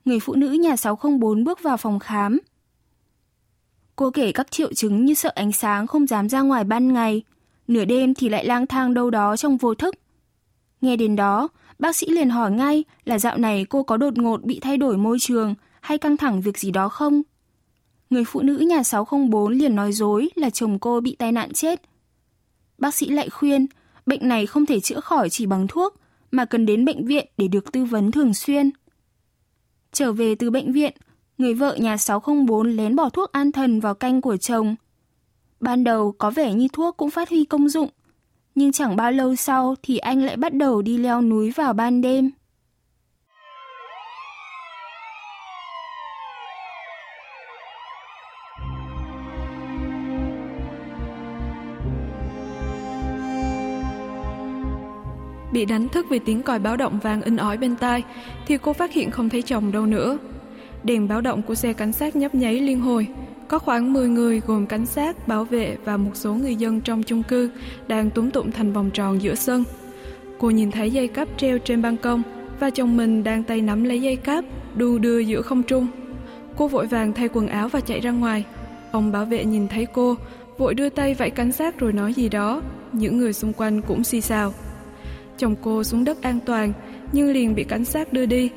Người 0.05 0.19
phụ 0.19 0.35
nữ 0.35 0.49
nhà 0.51 0.75
604 0.75 1.43
bước 1.43 1.63
vào 1.63 1.77
phòng 1.77 1.99
khám. 1.99 2.39
Cô 3.95 4.11
kể 4.11 4.31
các 4.31 4.51
triệu 4.51 4.73
chứng 4.73 5.05
như 5.05 5.13
sợ 5.13 5.31
ánh 5.35 5.51
sáng 5.51 5.87
không 5.87 6.07
dám 6.07 6.29
ra 6.29 6.41
ngoài 6.41 6.63
ban 6.63 6.93
ngày, 6.93 7.23
nửa 7.67 7.85
đêm 7.85 8.13
thì 8.13 8.29
lại 8.29 8.45
lang 8.45 8.67
thang 8.67 8.93
đâu 8.93 9.09
đó 9.09 9.37
trong 9.37 9.57
vô 9.57 9.75
thức. 9.75 9.95
Nghe 10.81 10.95
đến 10.95 11.15
đó, 11.15 11.47
bác 11.79 11.95
sĩ 11.95 12.07
liền 12.09 12.29
hỏi 12.29 12.51
ngay 12.51 12.83
là 13.05 13.19
dạo 13.19 13.37
này 13.37 13.65
cô 13.65 13.83
có 13.83 13.97
đột 13.97 14.17
ngột 14.17 14.43
bị 14.43 14.59
thay 14.59 14.77
đổi 14.77 14.97
môi 14.97 15.19
trường 15.19 15.55
hay 15.81 15.97
căng 15.97 16.17
thẳng 16.17 16.41
việc 16.41 16.57
gì 16.57 16.71
đó 16.71 16.89
không? 16.89 17.21
Người 18.09 18.23
phụ 18.25 18.41
nữ 18.41 18.57
nhà 18.57 18.83
604 18.83 19.53
liền 19.53 19.75
nói 19.75 19.91
dối 19.91 20.29
là 20.35 20.49
chồng 20.49 20.79
cô 20.79 21.01
bị 21.01 21.15
tai 21.19 21.31
nạn 21.31 21.53
chết. 21.53 21.81
Bác 22.77 22.95
sĩ 22.95 23.09
lại 23.09 23.29
khuyên, 23.29 23.67
bệnh 24.05 24.27
này 24.27 24.45
không 24.45 24.65
thể 24.65 24.79
chữa 24.79 24.99
khỏi 24.99 25.29
chỉ 25.29 25.45
bằng 25.45 25.67
thuốc, 25.67 25.95
mà 26.31 26.45
cần 26.45 26.65
đến 26.65 26.85
bệnh 26.85 27.05
viện 27.05 27.27
để 27.37 27.47
được 27.47 27.71
tư 27.71 27.85
vấn 27.85 28.11
thường 28.11 28.33
xuyên. 28.33 28.69
Trở 29.91 30.11
về 30.11 30.35
từ 30.35 30.51
bệnh 30.51 30.71
viện, 30.71 30.93
người 31.37 31.53
vợ 31.53 31.75
nhà 31.79 31.97
604 31.97 32.71
lén 32.71 32.95
bỏ 32.95 33.09
thuốc 33.09 33.31
an 33.31 33.51
thần 33.51 33.79
vào 33.79 33.93
canh 33.93 34.21
của 34.21 34.37
chồng. 34.37 34.75
Ban 35.59 35.83
đầu 35.83 36.11
có 36.11 36.29
vẻ 36.29 36.53
như 36.53 36.67
thuốc 36.73 36.97
cũng 36.97 37.09
phát 37.09 37.29
huy 37.29 37.45
công 37.45 37.69
dụng, 37.69 37.89
nhưng 38.55 38.71
chẳng 38.71 38.95
bao 38.95 39.11
lâu 39.11 39.35
sau 39.35 39.75
thì 39.83 39.97
anh 39.97 40.23
lại 40.23 40.37
bắt 40.37 40.53
đầu 40.53 40.81
đi 40.81 40.97
leo 40.97 41.21
núi 41.21 41.51
vào 41.51 41.73
ban 41.73 42.01
đêm. 42.01 42.31
Bị 55.53 55.65
đánh 55.65 55.87
thức 55.89 56.05
vì 56.09 56.19
tiếng 56.19 56.41
còi 56.41 56.59
báo 56.59 56.77
động 56.77 56.99
vang 57.03 57.21
in 57.21 57.35
ỏi 57.35 57.57
bên 57.57 57.75
tai, 57.75 58.03
thì 58.47 58.57
cô 58.57 58.73
phát 58.73 58.91
hiện 58.91 59.11
không 59.11 59.29
thấy 59.29 59.41
chồng 59.41 59.71
đâu 59.71 59.85
nữa. 59.85 60.17
Đèn 60.83 61.07
báo 61.07 61.21
động 61.21 61.41
của 61.41 61.55
xe 61.55 61.73
cảnh 61.73 61.91
sát 61.91 62.15
nhấp 62.15 62.35
nháy 62.35 62.59
liên 62.59 62.79
hồi. 62.79 63.07
Có 63.47 63.59
khoảng 63.59 63.93
10 63.93 64.09
người 64.09 64.41
gồm 64.47 64.67
cảnh 64.67 64.85
sát, 64.85 65.27
bảo 65.27 65.43
vệ 65.43 65.77
và 65.85 65.97
một 65.97 66.11
số 66.13 66.33
người 66.33 66.55
dân 66.55 66.81
trong 66.81 67.03
chung 67.03 67.23
cư 67.23 67.49
đang 67.87 68.09
túm 68.09 68.29
tụm 68.29 68.51
thành 68.51 68.73
vòng 68.73 68.89
tròn 68.91 69.21
giữa 69.21 69.35
sân. 69.35 69.63
Cô 70.37 70.49
nhìn 70.49 70.71
thấy 70.71 70.91
dây 70.91 71.07
cáp 71.07 71.27
treo 71.37 71.57
trên 71.57 71.81
ban 71.81 71.97
công 71.97 72.23
và 72.59 72.69
chồng 72.69 72.97
mình 72.97 73.23
đang 73.23 73.43
tay 73.43 73.61
nắm 73.61 73.83
lấy 73.83 74.01
dây 74.01 74.15
cáp, 74.15 74.45
đu 74.75 74.99
đưa 74.99 75.19
giữa 75.19 75.41
không 75.41 75.63
trung. 75.63 75.87
Cô 76.57 76.67
vội 76.67 76.87
vàng 76.87 77.13
thay 77.13 77.29
quần 77.33 77.47
áo 77.47 77.69
và 77.69 77.79
chạy 77.79 77.99
ra 77.99 78.11
ngoài. 78.11 78.45
Ông 78.91 79.11
bảo 79.11 79.25
vệ 79.25 79.45
nhìn 79.45 79.67
thấy 79.67 79.87
cô, 79.93 80.15
vội 80.57 80.73
đưa 80.73 80.89
tay 80.89 81.13
vẫy 81.13 81.29
cảnh 81.29 81.51
sát 81.51 81.79
rồi 81.79 81.93
nói 81.93 82.13
gì 82.13 82.29
đó. 82.29 82.61
Những 82.93 83.17
người 83.17 83.33
xung 83.33 83.53
quanh 83.53 83.81
cũng 83.81 84.03
xì 84.03 84.21
xào. 84.21 84.53
Chồng 85.37 85.55
cô 85.61 85.83
xuống 85.83 86.03
đất 86.03 86.21
an 86.21 86.39
toàn, 86.45 86.73
nhưng 87.11 87.31
liền 87.31 87.55
bị 87.55 87.63
cảnh 87.63 87.85
sát 87.85 88.13
đưa 88.13 88.25
đi. 88.25 88.49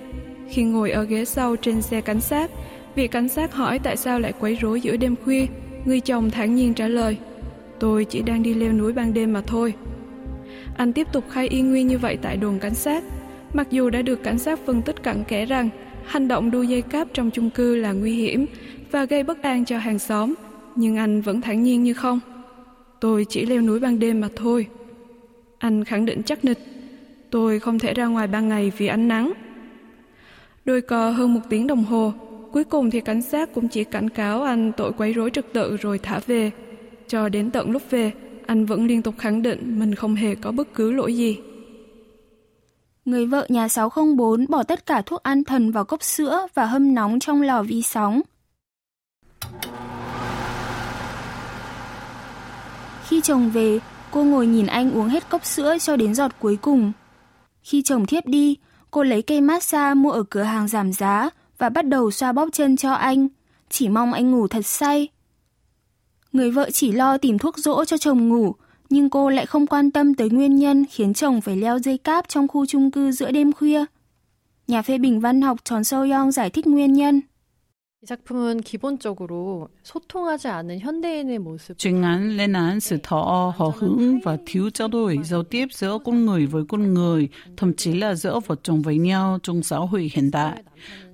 Khi 0.55 0.63
ngồi 0.63 0.91
ở 0.91 1.05
ghế 1.05 1.25
sau 1.25 1.57
trên 1.57 1.83
xe 1.83 2.01
cảnh 2.01 2.21
sát, 2.21 2.51
vị 2.95 3.09
cảnh 3.09 3.29
sát 3.29 3.55
hỏi 3.55 3.79
tại 3.79 3.97
sao 3.97 4.21
lại 4.21 4.33
quấy 4.41 4.55
rối 4.55 4.81
giữa 4.81 4.97
đêm 4.97 5.17
khuya. 5.25 5.47
Người 5.85 6.01
chồng 6.01 6.31
thản 6.31 6.55
nhiên 6.55 6.75
trả 6.75 6.89
lời, 6.89 7.17
tôi 7.81 8.05
chỉ 8.05 8.23
đang 8.23 8.43
đi 8.43 8.55
leo 8.55 8.73
núi 8.73 8.93
ban 8.93 9.15
đêm 9.15 9.33
mà 9.33 9.41
thôi. 9.47 9.75
Anh 10.77 10.93
tiếp 10.93 11.07
tục 11.13 11.25
khai 11.31 11.49
y 11.49 11.61
nguyên 11.61 11.87
như 11.87 11.99
vậy 11.99 12.19
tại 12.23 12.37
đồn 12.37 12.59
cảnh 12.59 12.75
sát, 12.75 13.05
mặc 13.53 13.71
dù 13.71 13.91
đã 13.91 14.03
được 14.03 14.23
cảnh 14.23 14.39
sát 14.39 14.61
phân 14.67 14.83
tích 14.83 15.03
cặn 15.03 15.25
kẽ 15.25 15.47
rằng 15.47 15.69
hành 16.05 16.29
động 16.29 16.51
đu 16.51 16.63
dây 16.63 16.83
cáp 16.83 17.09
trong 17.13 17.31
chung 17.31 17.51
cư 17.51 17.77
là 17.77 17.93
nguy 17.93 18.15
hiểm 18.15 18.47
và 18.91 19.05
gây 19.05 19.23
bất 19.23 19.43
an 19.43 19.65
cho 19.65 19.79
hàng 19.79 19.99
xóm, 19.99 20.35
nhưng 20.77 20.97
anh 20.97 21.21
vẫn 21.21 21.41
thản 21.41 21.63
nhiên 21.63 21.83
như 21.83 21.95
không. 21.95 22.21
Tôi 23.01 23.27
chỉ 23.29 23.47
leo 23.47 23.61
núi 23.61 23.81
ban 23.81 23.99
đêm 23.99 24.21
mà 24.21 24.29
thôi. 24.37 24.67
Anh 25.59 25.85
khẳng 25.85 26.05
định 26.05 26.23
chắc 26.23 26.45
nịch, 26.45 26.59
tôi 27.31 27.61
không 27.61 27.79
thể 27.79 27.95
ra 27.95 28.07
ngoài 28.07 28.27
ban 28.27 28.49
ngày 28.49 28.73
vì 28.79 28.87
ánh 28.87 29.09
nắng. 29.09 29.33
Đôi 30.64 30.80
co 30.80 31.11
hơn 31.11 31.35
một 31.35 31.40
tiếng 31.49 31.66
đồng 31.66 31.85
hồ, 31.85 32.12
cuối 32.52 32.64
cùng 32.64 32.90
thì 32.90 33.00
cảnh 33.00 33.23
sát 33.23 33.54
cũng 33.54 33.68
chỉ 33.68 33.85
cảnh 33.85 34.09
cáo 34.09 34.42
anh 34.42 34.73
tội 34.76 34.92
quấy 34.92 35.12
rối 35.12 35.30
trật 35.30 35.52
tự 35.52 35.76
rồi 35.76 35.99
thả 35.99 36.21
về. 36.26 36.50
Cho 37.09 37.28
đến 37.28 37.50
tận 37.50 37.71
lúc 37.71 37.83
về, 37.90 38.12
anh 38.47 38.66
vẫn 38.66 38.87
liên 38.87 39.02
tục 39.02 39.14
khẳng 39.18 39.42
định 39.42 39.78
mình 39.78 39.94
không 39.94 40.14
hề 40.14 40.35
có 40.35 40.52
bất 40.52 40.75
cứ 40.75 40.92
lỗi 40.92 41.16
gì. 41.16 41.38
Người 43.04 43.26
vợ 43.26 43.47
nhà 43.49 43.68
604 43.68 44.47
bỏ 44.49 44.62
tất 44.62 44.87
cả 44.87 45.02
thuốc 45.02 45.23
an 45.23 45.44
thần 45.44 45.71
vào 45.71 45.85
cốc 45.85 46.02
sữa 46.02 46.47
và 46.54 46.66
hâm 46.66 46.94
nóng 46.94 47.21
trong 47.21 47.42
lò 47.42 47.62
vi 47.62 47.83
sóng. 47.83 48.21
Khi 53.09 53.21
chồng 53.21 53.50
về, 53.50 53.78
cô 54.11 54.25
ngồi 54.25 54.47
nhìn 54.47 54.66
anh 54.66 54.92
uống 54.92 55.09
hết 55.09 55.28
cốc 55.28 55.44
sữa 55.44 55.76
cho 55.80 55.97
đến 55.97 56.14
giọt 56.14 56.33
cuối 56.40 56.56
cùng. 56.56 56.92
Khi 57.62 57.83
chồng 57.83 58.06
thiếp 58.06 58.26
đi, 58.26 58.56
cô 58.95 59.03
lấy 59.03 59.23
cây 59.23 59.41
massage 59.41 59.95
mua 59.95 60.11
ở 60.11 60.23
cửa 60.23 60.43
hàng 60.43 60.69
giảm 60.69 60.93
giá 60.93 61.31
và 61.59 61.69
bắt 61.69 61.87
đầu 61.89 62.11
xoa 62.11 62.33
bóp 62.33 62.49
chân 62.53 62.77
cho 62.77 62.93
anh, 62.93 63.29
chỉ 63.71 63.89
mong 63.89 64.13
anh 64.13 64.31
ngủ 64.31 64.49
thật 64.49 64.67
say. 64.67 65.09
Người 66.33 66.51
vợ 66.51 66.71
chỉ 66.71 66.93
lo 66.93 67.19
tìm 67.19 67.39
thuốc 67.39 67.59
dỗ 67.59 67.85
cho 67.85 67.99
chồng 67.99 68.29
ngủ, 68.29 68.55
nhưng 68.91 69.11
cô 69.11 69.31
lại 69.31 69.47
không 69.47 69.67
quan 69.67 69.91
tâm 69.91 70.15
tới 70.15 70.31
nguyên 70.31 70.57
nhân 70.57 70.85
khiến 70.91 71.15
chồng 71.15 71.41
phải 71.41 71.57
leo 71.57 71.79
dây 71.79 71.99
cáp 71.99 72.29
trong 72.29 72.49
khu 72.49 72.67
chung 72.67 72.91
cư 72.91 73.13
giữa 73.13 73.31
đêm 73.31 73.53
khuya. 73.53 73.85
Nhà 74.67 74.83
phê 74.83 74.99
bình 74.99 75.21
văn 75.21 75.43
học 75.43 75.59
Tròn 75.65 75.85
Sâu 75.85 76.07
Yong 76.11 76.33
giải 76.33 76.51
thích 76.51 76.67
nguyên 76.67 76.93
nhân. 76.93 77.21
Truyện 81.79 82.01
ngắn 82.01 82.37
lên 82.37 82.53
án 82.53 82.81
sự 82.81 82.99
thọ 83.03 83.55
hò 83.57 83.73
hứng 83.77 84.21
và 84.25 84.39
thiếu 84.47 84.71
trao 84.71 84.89
đổi 84.89 85.19
giao 85.25 85.43
tiếp 85.43 85.67
giữa 85.73 85.99
con 86.05 86.27
người 86.27 86.47
với 86.47 86.65
con 86.69 86.95
người, 86.95 87.29
thậm 87.57 87.75
chí 87.75 87.93
là 87.93 88.15
giữa 88.15 88.41
vợ 88.47 88.57
chồng 88.63 88.83
với 88.83 88.99
nhau 88.99 89.39
trong 89.43 89.63
xã 89.63 89.77
hội 89.77 90.11
hiện 90.15 90.31
đại. 90.31 90.63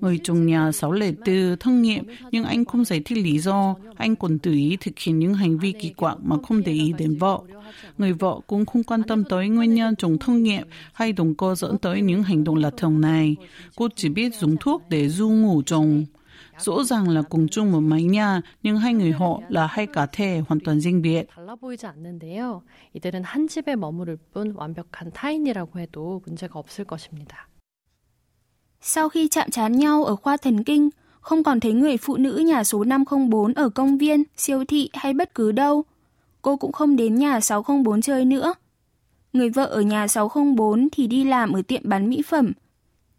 Người 0.01 0.21
trong 0.23 0.47
nhà 0.47 0.73
604 0.73 1.57
thân 1.61 1.83
nghiệm, 1.83 2.05
nhưng 2.33 2.45
anh 2.45 2.65
không 2.65 2.85
giải 2.85 3.01
thích 3.05 3.19
lý 3.19 3.39
do, 3.39 3.75
anh 3.97 4.17
còn 4.17 4.39
tự 4.39 4.53
ý 4.53 4.77
thực 4.81 4.99
hiện 4.99 5.19
những 5.19 5.35
hành 5.35 5.59
vi 5.59 5.73
kỳ 5.73 5.89
quặc 5.89 6.19
mà 6.23 6.37
không 6.49 6.63
để 6.63 6.73
ý 6.73 6.93
đến 6.99 7.17
vợ. 7.17 7.39
Người 7.99 8.13
vợ 8.13 8.41
cũng 8.47 8.67
không 8.67 8.83
quan 8.83 9.03
tâm 9.03 9.25
tới 9.25 9.49
nguyên 9.49 9.75
nhân 9.75 9.97
trong 9.97 10.19
thân 10.19 10.43
nghiệm 10.43 10.67
hay 10.93 11.13
động 11.13 11.35
cơ 11.35 11.55
dẫn 11.55 11.79
tới 11.79 12.01
những 12.03 12.23
hành 12.23 12.45
động 12.45 12.57
lạ 12.57 12.71
thường 12.77 13.01
này. 13.01 13.37
Cô 13.77 13.89
chỉ 13.97 14.09
biết 14.09 14.35
dùng 14.35 14.57
thuốc 14.61 14.83
để 14.89 15.09
du 15.09 15.29
ngủ 15.31 15.63
chồng. 15.67 16.05
Rõ 16.60 16.84
ràng 16.84 17.10
là 17.10 17.22
cùng 17.22 17.48
chung 17.48 17.72
một 17.72 17.80
mái 17.80 18.04
nhà, 18.04 18.42
nhưng 18.64 18.78
hai 18.78 18.94
người 18.94 19.12
họ 19.12 19.42
là 19.50 19.68
hai 19.68 19.88
cá 19.88 20.06
thể 20.06 20.42
hoàn 20.48 20.60
toàn 20.60 20.80
riêng 20.80 21.02
biệt. 21.02 21.28
달라 21.36 21.56
보이지 21.56 21.86
않는데요. 21.86 22.62
이들은 22.94 23.24
한 23.24 23.48
집에 23.48 23.76
머무를 23.76 24.18
뿐 24.34 24.54
완벽한 24.56 25.12
타인이라고 25.14 25.80
해도 25.80 26.22
문제가 26.26 26.60
없을 26.60 26.86
것입니다. 26.86 27.50
Sau 28.82 29.10
khi 29.10 29.28
chạm 29.28 29.50
trán 29.50 29.72
nhau 29.72 30.04
ở 30.06 30.16
khoa 30.16 30.38
thần 30.38 30.64
kinh, 30.64 30.90
không 31.22 31.44
còn 31.44 31.60
thấy 31.60 31.74
người 31.74 31.98
phụ 31.98 32.18
nữ 32.18 32.38
nhà 32.38 32.64
số 32.64 32.84
504 32.84 33.54
ở 33.54 33.70
công 33.70 33.98
viên, 33.98 34.24
siêu 34.38 34.66
thị 34.68 34.90
hay 34.94 35.14
bất 35.14 35.36
cứ 35.36 35.52
đâu. 35.52 35.84
Cô 36.42 36.58
cũng 36.58 36.72
không 36.72 36.96
đến 36.96 37.16
nhà 37.16 37.40
604 37.40 38.02
chơi 38.02 38.26
nữa. 38.26 38.54
Người 39.34 39.50
vợ 39.50 39.66
ở 39.66 39.82
nhà 39.82 40.08
604 40.08 40.88
thì 40.92 41.08
đi 41.08 41.24
làm 41.24 41.54
ở 41.54 41.62
tiệm 41.62 41.82
bán 41.84 42.10
mỹ 42.10 42.22
phẩm. 42.22 42.52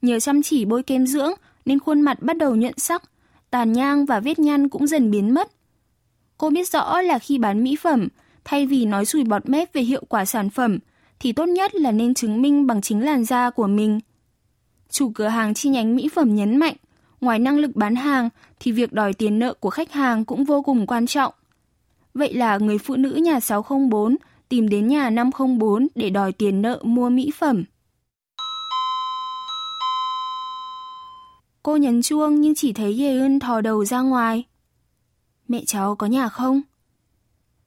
Nhờ 0.03 0.21
chăm 0.21 0.43
chỉ 0.43 0.65
bôi 0.65 0.83
kem 0.83 1.07
dưỡng 1.07 1.33
nên 1.65 1.79
khuôn 1.79 2.01
mặt 2.01 2.23
bắt 2.23 2.37
đầu 2.37 2.57
nhuận 2.57 2.79
sắc, 2.79 3.03
tàn 3.52 3.74
nhang 3.74 4.06
và 4.06 4.20
vết 4.20 4.40
nhăn 4.40 4.70
cũng 4.70 4.88
dần 4.88 5.12
biến 5.12 5.34
mất. 5.34 5.52
Cô 6.38 6.50
biết 6.50 6.70
rõ 6.70 7.02
là 7.02 7.20
khi 7.20 7.38
bán 7.38 7.64
mỹ 7.64 7.76
phẩm, 7.82 8.08
thay 8.44 8.66
vì 8.66 8.86
nói 8.86 9.06
sùi 9.06 9.24
bọt 9.24 9.50
mép 9.50 9.74
về 9.74 9.82
hiệu 9.82 10.04
quả 10.10 10.26
sản 10.26 10.50
phẩm, 10.50 10.80
thì 11.20 11.32
tốt 11.32 11.46
nhất 11.46 11.76
là 11.76 11.92
nên 11.92 12.14
chứng 12.14 12.42
minh 12.42 12.68
bằng 12.68 12.82
chính 12.82 13.06
làn 13.06 13.26
da 13.26 13.50
của 13.50 13.68
mình. 13.68 14.00
Chủ 14.90 15.12
cửa 15.16 15.28
hàng 15.28 15.54
chi 15.54 15.70
nhánh 15.70 15.96
mỹ 15.96 16.10
phẩm 16.16 16.36
nhấn 16.36 16.58
mạnh, 16.58 16.76
ngoài 17.22 17.40
năng 17.40 17.58
lực 17.60 17.76
bán 17.76 17.96
hàng 17.96 18.30
thì 18.60 18.72
việc 18.72 18.94
đòi 18.94 19.14
tiền 19.14 19.40
nợ 19.40 19.54
của 19.54 19.70
khách 19.70 19.92
hàng 19.92 20.26
cũng 20.26 20.44
vô 20.44 20.62
cùng 20.62 20.88
quan 20.88 21.08
trọng. 21.08 21.34
Vậy 22.14 22.34
là 22.34 22.58
người 22.58 22.78
phụ 22.78 22.96
nữ 22.96 23.10
nhà 23.12 23.40
604 23.40 24.16
tìm 24.50 24.70
đến 24.70 24.88
nhà 24.88 25.10
504 25.10 25.88
để 25.96 26.10
đòi 26.10 26.32
tiền 26.32 26.62
nợ 26.62 26.80
mua 26.84 27.10
mỹ 27.10 27.32
phẩm. 27.38 27.64
Cô 31.64 31.78
nhấn 31.78 32.02
chuông 32.02 32.42
nhưng 32.42 32.56
chỉ 32.56 32.74
thấy 32.74 33.00
Ye 33.00 33.40
thò 33.40 33.62
đầu 33.62 33.86
ra 33.86 34.02
ngoài. 34.02 34.46
Mẹ 35.48 35.64
cháu 35.68 35.96
có 35.96 36.08
nhà 36.08 36.30
không? 36.30 36.62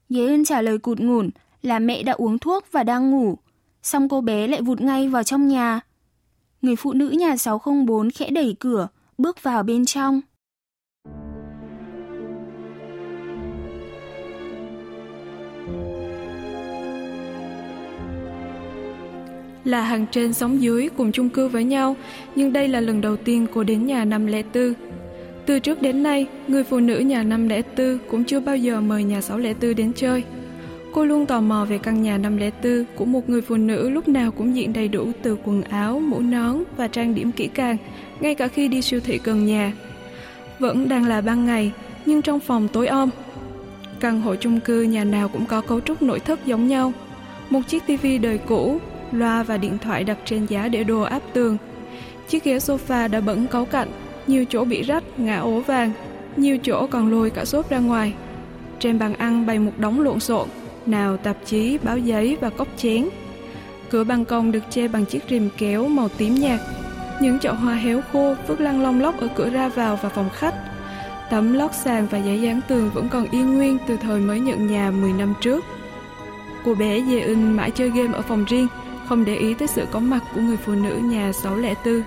Ye 0.09 0.43
trả 0.47 0.61
lời 0.61 0.77
cụt 0.77 0.99
ngủn 0.99 1.29
là 1.61 1.79
mẹ 1.79 2.03
đã 2.03 2.13
uống 2.13 2.39
thuốc 2.39 2.65
và 2.71 2.83
đang 2.83 3.11
ngủ. 3.11 3.37
Xong 3.83 4.09
cô 4.09 4.21
bé 4.21 4.47
lại 4.47 4.61
vụt 4.61 4.81
ngay 4.81 5.09
vào 5.09 5.23
trong 5.23 5.47
nhà. 5.47 5.81
Người 6.61 6.75
phụ 6.75 6.93
nữ 6.93 7.09
nhà 7.09 7.37
604 7.37 8.09
khẽ 8.09 8.29
đẩy 8.29 8.55
cửa, 8.59 8.87
bước 9.17 9.43
vào 9.43 9.63
bên 9.63 9.85
trong. 9.85 10.21
Là 19.65 19.81
hàng 19.81 20.05
trên 20.11 20.33
sóng 20.33 20.61
dưới 20.61 20.89
cùng 20.97 21.11
chung 21.11 21.29
cư 21.29 21.47
với 21.47 21.63
nhau, 21.63 21.95
nhưng 22.35 22.53
đây 22.53 22.67
là 22.67 22.79
lần 22.79 23.01
đầu 23.01 23.17
tiên 23.17 23.47
cô 23.53 23.63
đến 23.63 23.85
nhà 23.85 24.05
504. 24.05 24.73
Từ 25.45 25.59
trước 25.59 25.81
đến 25.81 26.03
nay, 26.03 26.27
người 26.47 26.63
phụ 26.63 26.79
nữ 26.79 26.99
nhà 26.99 27.23
504 27.23 27.97
cũng 28.11 28.23
chưa 28.23 28.39
bao 28.39 28.57
giờ 28.57 28.81
mời 28.81 29.03
nhà 29.03 29.21
604 29.21 29.75
đến 29.75 29.91
chơi. 29.95 30.23
Cô 30.93 31.05
luôn 31.05 31.25
tò 31.25 31.41
mò 31.41 31.65
về 31.69 31.77
căn 31.77 32.01
nhà 32.01 32.17
504 32.17 32.85
của 32.95 33.05
một 33.05 33.29
người 33.29 33.41
phụ 33.41 33.55
nữ 33.55 33.89
lúc 33.89 34.07
nào 34.07 34.31
cũng 34.31 34.55
diện 34.55 34.73
đầy 34.73 34.87
đủ 34.87 35.11
từ 35.21 35.37
quần 35.43 35.61
áo, 35.61 35.99
mũ 35.99 36.19
nón 36.19 36.63
và 36.77 36.87
trang 36.87 37.15
điểm 37.15 37.31
kỹ 37.31 37.47
càng, 37.47 37.77
ngay 38.19 38.35
cả 38.35 38.47
khi 38.47 38.67
đi 38.67 38.81
siêu 38.81 38.99
thị 38.99 39.19
gần 39.23 39.45
nhà. 39.45 39.73
Vẫn 40.59 40.89
đang 40.89 41.07
là 41.07 41.21
ban 41.21 41.45
ngày, 41.45 41.71
nhưng 42.05 42.21
trong 42.21 42.39
phòng 42.39 42.67
tối 42.67 42.87
om. 42.87 43.09
Căn 43.99 44.21
hộ 44.21 44.35
chung 44.35 44.59
cư 44.59 44.81
nhà 44.81 45.03
nào 45.03 45.29
cũng 45.29 45.45
có 45.45 45.61
cấu 45.61 45.81
trúc 45.81 46.01
nội 46.01 46.19
thất 46.19 46.45
giống 46.45 46.67
nhau. 46.67 46.93
Một 47.49 47.61
chiếc 47.67 47.83
tivi 47.87 48.17
đời 48.17 48.37
cũ, 48.37 48.79
loa 49.19 49.43
và 49.43 49.57
điện 49.57 49.77
thoại 49.77 50.03
đặt 50.03 50.17
trên 50.25 50.45
giá 50.45 50.67
để 50.67 50.83
đồ 50.83 51.01
áp 51.01 51.21
tường. 51.33 51.57
Chiếc 52.27 52.43
ghế 52.43 52.57
sofa 52.57 53.09
đã 53.09 53.21
bẩn 53.21 53.47
cáu 53.47 53.65
cạnh, 53.65 53.87
nhiều 54.27 54.45
chỗ 54.49 54.65
bị 54.65 54.81
rách, 54.81 55.03
ngã 55.17 55.39
ố 55.39 55.59
vàng, 55.59 55.91
nhiều 56.35 56.57
chỗ 56.57 56.87
còn 56.87 57.11
lôi 57.11 57.29
cả 57.29 57.45
xốp 57.45 57.69
ra 57.69 57.79
ngoài. 57.79 58.13
Trên 58.79 58.99
bàn 58.99 59.13
ăn 59.13 59.45
bày 59.45 59.59
một 59.59 59.71
đống 59.77 60.01
lộn 60.01 60.19
xộn, 60.19 60.47
nào 60.85 61.17
tạp 61.17 61.37
chí, 61.45 61.77
báo 61.83 61.97
giấy 61.97 62.37
và 62.41 62.49
cốc 62.49 62.67
chén. 62.77 63.09
Cửa 63.89 64.03
ban 64.03 64.25
công 64.25 64.51
được 64.51 64.63
che 64.69 64.87
bằng 64.87 65.05
chiếc 65.05 65.23
rìm 65.29 65.49
kéo 65.57 65.87
màu 65.87 66.09
tím 66.09 66.35
nhạt. 66.35 66.59
Những 67.21 67.39
chậu 67.39 67.53
hoa 67.53 67.75
héo 67.75 68.01
khô 68.13 68.35
vứt 68.47 68.61
lăn 68.61 68.83
long 68.83 69.01
lóc 69.01 69.19
ở 69.19 69.27
cửa 69.35 69.49
ra 69.49 69.67
vào 69.67 69.99
và 70.01 70.09
phòng 70.09 70.29
khách. 70.33 70.55
Tấm 71.29 71.53
lót 71.53 71.71
sàn 71.73 72.07
và 72.11 72.17
giấy 72.17 72.41
dán 72.41 72.61
tường 72.67 72.91
vẫn 72.93 73.09
còn 73.09 73.27
yên 73.31 73.53
nguyên 73.53 73.77
từ 73.87 73.97
thời 73.97 74.19
mới 74.19 74.39
nhận 74.39 74.67
nhà 74.67 74.91
10 74.91 75.13
năm 75.13 75.33
trước. 75.41 75.65
Cô 76.65 76.75
bé 76.75 77.01
Dê 77.01 77.19
In 77.19 77.51
mãi 77.51 77.71
chơi 77.71 77.89
game 77.89 78.13
ở 78.13 78.21
phòng 78.21 78.45
riêng, 78.45 78.67
không 79.05 79.25
để 79.25 79.37
ý 79.37 79.53
tới 79.53 79.67
sự 79.67 79.85
có 79.91 79.99
mặt 79.99 80.23
của 80.35 80.41
người 80.41 80.57
phụ 80.57 80.73
nữ 80.73 80.95
nhà 80.97 81.31
604. 81.33 82.03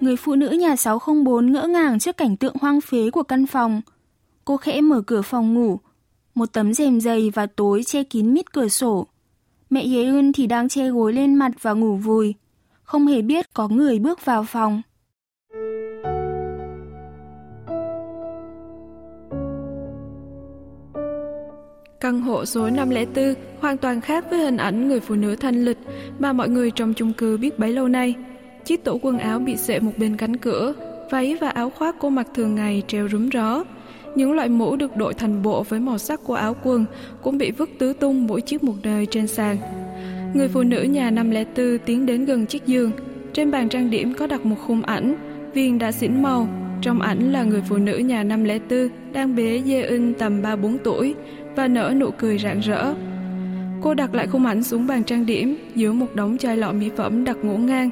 Người 0.00 0.16
phụ 0.16 0.34
nữ 0.34 0.48
nhà 0.48 0.76
604 0.76 1.52
ngỡ 1.52 1.66
ngàng 1.66 1.98
trước 1.98 2.16
cảnh 2.16 2.36
tượng 2.36 2.54
hoang 2.60 2.80
phế 2.80 3.10
của 3.10 3.22
căn 3.22 3.46
phòng. 3.46 3.80
Cô 4.44 4.56
khẽ 4.56 4.80
mở 4.80 5.02
cửa 5.06 5.22
phòng 5.22 5.54
ngủ, 5.54 5.80
một 6.34 6.52
tấm 6.52 6.72
rèm 6.74 7.00
dày 7.00 7.30
và 7.34 7.46
tối 7.46 7.82
che 7.84 8.02
kín 8.02 8.34
mít 8.34 8.52
cửa 8.52 8.68
sổ. 8.68 9.06
Mẹ 9.70 9.82
Yế 9.82 10.04
Ưn 10.04 10.32
thì 10.32 10.46
đang 10.46 10.68
che 10.68 10.88
gối 10.88 11.12
lên 11.12 11.34
mặt 11.34 11.52
và 11.62 11.72
ngủ 11.72 11.96
vùi, 11.96 12.34
không 12.82 13.06
hề 13.06 13.22
biết 13.22 13.54
có 13.54 13.68
người 13.68 13.98
bước 13.98 14.24
vào 14.24 14.44
phòng. 14.44 14.82
Căn 22.10 22.20
hộ 22.20 22.44
số 22.44 22.70
504 22.70 23.34
hoàn 23.60 23.76
toàn 23.76 24.00
khác 24.00 24.24
với 24.30 24.38
hình 24.38 24.56
ảnh 24.56 24.88
người 24.88 25.00
phụ 25.00 25.14
nữ 25.14 25.36
thanh 25.36 25.64
lịch 25.64 25.78
mà 26.18 26.32
mọi 26.32 26.48
người 26.48 26.70
trong 26.70 26.94
chung 26.94 27.12
cư 27.12 27.36
biết 27.36 27.58
bấy 27.58 27.72
lâu 27.72 27.88
nay. 27.88 28.14
Chiếc 28.64 28.84
tủ 28.84 28.98
quần 29.02 29.18
áo 29.18 29.38
bị 29.38 29.56
xệ 29.56 29.80
một 29.80 29.92
bên 29.96 30.16
cánh 30.16 30.36
cửa, 30.36 30.74
váy 31.10 31.36
và 31.40 31.48
áo 31.48 31.70
khoác 31.70 31.96
cô 31.98 32.08
mặc 32.08 32.26
thường 32.34 32.54
ngày 32.54 32.82
treo 32.86 33.08
rúm 33.08 33.28
ró. 33.30 33.64
Những 34.14 34.32
loại 34.32 34.48
mũ 34.48 34.76
được 34.76 34.96
đội 34.96 35.14
thành 35.14 35.42
bộ 35.42 35.62
với 35.62 35.80
màu 35.80 35.98
sắc 35.98 36.20
của 36.24 36.34
áo 36.34 36.56
quần 36.62 36.84
cũng 37.22 37.38
bị 37.38 37.50
vứt 37.50 37.70
tứ 37.78 37.92
tung 37.92 38.26
mỗi 38.26 38.40
chiếc 38.40 38.62
một 38.62 38.74
nơi 38.82 39.06
trên 39.06 39.26
sàn. 39.26 39.56
Người 40.34 40.48
phụ 40.48 40.62
nữ 40.62 40.82
nhà 40.82 41.10
504 41.10 41.78
tiến 41.78 42.06
đến 42.06 42.24
gần 42.24 42.46
chiếc 42.46 42.66
giường. 42.66 42.90
Trên 43.32 43.50
bàn 43.50 43.68
trang 43.68 43.90
điểm 43.90 44.14
có 44.14 44.26
đặt 44.26 44.46
một 44.46 44.56
khung 44.66 44.82
ảnh, 44.82 45.14
viên 45.54 45.78
đã 45.78 45.92
xỉn 45.92 46.22
màu. 46.22 46.48
Trong 46.82 47.00
ảnh 47.00 47.32
là 47.32 47.42
người 47.42 47.62
phụ 47.68 47.76
nữ 47.76 47.96
nhà 47.96 48.22
504 48.22 48.88
đang 49.12 49.36
bế 49.36 49.62
Dê 49.66 49.82
In 49.82 50.14
tầm 50.14 50.42
3-4 50.42 50.76
tuổi, 50.84 51.14
và 51.56 51.68
nở 51.68 51.94
nụ 51.96 52.10
cười 52.10 52.38
rạng 52.38 52.60
rỡ. 52.60 52.94
Cô 53.82 53.94
đặt 53.94 54.14
lại 54.14 54.26
khung 54.26 54.46
ảnh 54.46 54.62
xuống 54.62 54.86
bàn 54.86 55.04
trang 55.04 55.26
điểm 55.26 55.56
giữa 55.74 55.92
một 55.92 56.06
đống 56.14 56.38
chai 56.38 56.56
lọ 56.56 56.72
mỹ 56.72 56.90
phẩm 56.96 57.24
đặt 57.24 57.36
ngổn 57.42 57.66
ngang. 57.66 57.90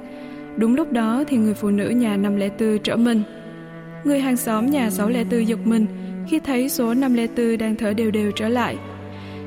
Đúng 0.56 0.74
lúc 0.74 0.92
đó 0.92 1.24
thì 1.28 1.36
người 1.36 1.54
phụ 1.54 1.70
nữ 1.70 1.88
nhà 1.88 2.16
504 2.16 2.78
trở 2.78 2.96
mình. 2.96 3.22
Người 4.04 4.20
hàng 4.20 4.36
xóm 4.36 4.66
nhà 4.66 4.90
604 4.90 5.48
giật 5.48 5.58
mình 5.64 5.86
khi 6.28 6.40
thấy 6.40 6.68
số 6.68 6.94
504 6.94 7.58
đang 7.58 7.76
thở 7.76 7.92
đều 7.92 8.10
đều 8.10 8.30
trở 8.30 8.48
lại. 8.48 8.76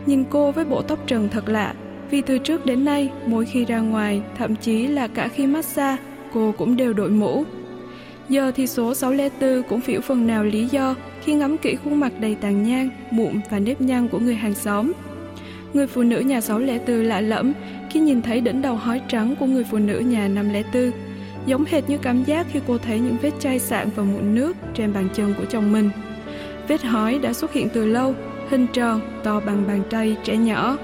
Nhìn 0.05 0.23
cô 0.29 0.51
với 0.51 0.65
bộ 0.65 0.81
tóc 0.81 0.99
trần 1.07 1.29
thật 1.29 1.49
lạ, 1.49 1.73
vì 2.09 2.21
từ 2.21 2.37
trước 2.37 2.65
đến 2.65 2.85
nay 2.85 3.09
mỗi 3.25 3.45
khi 3.45 3.65
ra 3.65 3.79
ngoài, 3.79 4.21
thậm 4.37 4.55
chí 4.55 4.87
là 4.87 5.07
cả 5.07 5.27
khi 5.27 5.47
massage, 5.47 6.01
cô 6.33 6.53
cũng 6.57 6.77
đều 6.77 6.93
đội 6.93 7.09
mũ. 7.09 7.43
Giờ 8.31 8.51
thì 8.55 8.67
số 8.67 8.93
604 8.93 9.63
cũng 9.69 9.81
phiểu 9.81 10.01
phần 10.01 10.27
nào 10.27 10.43
lý 10.43 10.67
do 10.67 10.95
khi 11.21 11.33
ngắm 11.33 11.57
kỹ 11.57 11.75
khuôn 11.75 11.99
mặt 11.99 12.11
đầy 12.19 12.35
tàn 12.35 12.63
nhang, 12.63 12.89
mụn 13.11 13.39
và 13.49 13.59
nếp 13.59 13.81
nhăn 13.81 14.07
của 14.07 14.19
người 14.19 14.35
hàng 14.35 14.53
xóm. 14.53 14.91
Người 15.73 15.87
phụ 15.87 16.03
nữ 16.03 16.19
nhà 16.19 16.41
604 16.41 17.03
lạ 17.03 17.21
lẫm 17.21 17.53
khi 17.89 17.99
nhìn 17.99 18.21
thấy 18.21 18.41
đỉnh 18.41 18.61
đầu 18.61 18.75
hói 18.75 19.01
trắng 19.07 19.35
của 19.39 19.45
người 19.45 19.63
phụ 19.71 19.77
nữ 19.77 19.99
nhà 19.99 20.27
504, 20.27 20.91
giống 21.45 21.65
hệt 21.65 21.89
như 21.89 21.97
cảm 21.97 22.23
giác 22.23 22.47
khi 22.51 22.59
cô 22.67 22.77
thấy 22.77 22.99
những 22.99 23.17
vết 23.21 23.31
chai 23.39 23.59
sạn 23.59 23.89
và 23.95 24.03
mụn 24.03 24.35
nước 24.35 24.57
trên 24.73 24.93
bàn 24.93 25.07
chân 25.13 25.33
của 25.37 25.45
chồng 25.45 25.71
mình. 25.71 25.89
Vết 26.67 26.83
hói 26.83 27.19
đã 27.19 27.33
xuất 27.33 27.53
hiện 27.53 27.69
từ 27.73 27.85
lâu, 27.85 28.15
hình 28.49 28.67
tròn, 28.73 29.01
to 29.23 29.39
bằng 29.39 29.63
bàn 29.67 29.81
tay 29.89 30.17
trẻ 30.23 30.37
nhỏ. 30.37 30.77